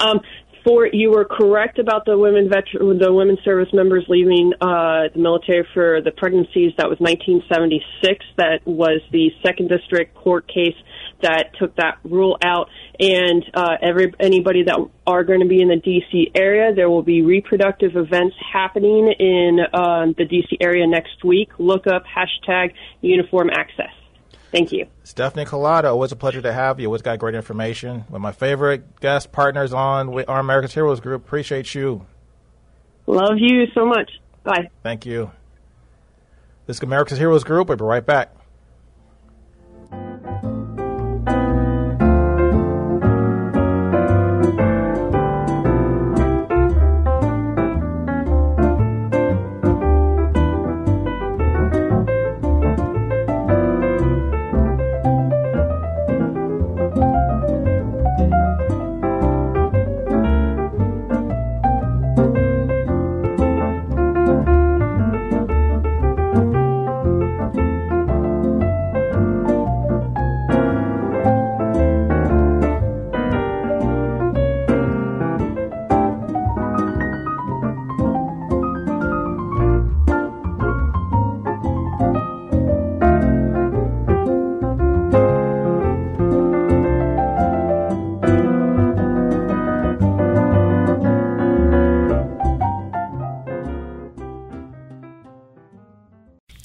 Um, 0.00 0.20
for 0.64 0.86
you 0.86 1.10
were 1.10 1.24
correct 1.24 1.78
about 1.78 2.04
the 2.04 2.16
women 2.16 2.48
veteran, 2.48 2.98
the 2.98 3.12
women 3.12 3.36
service 3.44 3.68
members 3.72 4.04
leaving 4.08 4.52
uh, 4.60 5.08
the 5.12 5.18
military 5.18 5.66
for 5.74 6.00
the 6.00 6.12
pregnancies. 6.12 6.72
That 6.78 6.88
was 6.88 6.98
1976. 7.00 8.24
That 8.36 8.60
was 8.64 9.00
the 9.10 9.30
second 9.44 9.68
district 9.68 10.14
court 10.14 10.46
case 10.46 10.76
that 11.22 11.50
took 11.58 11.74
that 11.76 11.98
rule 12.04 12.36
out. 12.44 12.68
And 13.00 13.44
uh, 13.54 13.76
every 13.80 14.12
anybody 14.20 14.64
that 14.64 14.78
are 15.06 15.24
going 15.24 15.40
to 15.40 15.48
be 15.48 15.60
in 15.60 15.68
the 15.68 15.80
DC 15.80 16.32
area, 16.34 16.74
there 16.74 16.88
will 16.88 17.02
be 17.02 17.22
reproductive 17.22 17.96
events 17.96 18.36
happening 18.52 19.12
in 19.18 19.58
um, 19.72 20.14
the 20.16 20.24
DC 20.24 20.58
area 20.60 20.86
next 20.86 21.24
week. 21.24 21.50
Look 21.58 21.86
up 21.86 22.04
hashtag 22.06 22.74
uniform 23.00 23.50
access. 23.50 23.90
Thank 24.52 24.70
you. 24.70 24.86
Stephanie 25.02 25.46
Collada, 25.46 25.84
always 25.84 26.12
a 26.12 26.16
pleasure 26.16 26.42
to 26.42 26.52
have 26.52 26.78
you. 26.78 26.86
Always 26.86 27.00
got 27.00 27.18
great 27.18 27.34
information. 27.34 28.00
One 28.08 28.16
of 28.16 28.20
my 28.20 28.32
favorite 28.32 29.00
guest 29.00 29.32
partners 29.32 29.72
on 29.72 30.12
our 30.28 30.40
America's 30.40 30.74
Heroes 30.74 31.00
group. 31.00 31.24
Appreciate 31.24 31.74
you. 31.74 32.06
Love 33.06 33.38
you 33.38 33.64
so 33.74 33.86
much. 33.86 34.10
Bye. 34.44 34.68
Thank 34.82 35.06
you. 35.06 35.30
This 36.66 36.76
is 36.76 36.82
America's 36.82 37.18
Heroes 37.18 37.44
group. 37.44 37.68
We'll 37.68 37.78
be 37.78 37.84
right 37.84 38.04
back. 38.04 38.34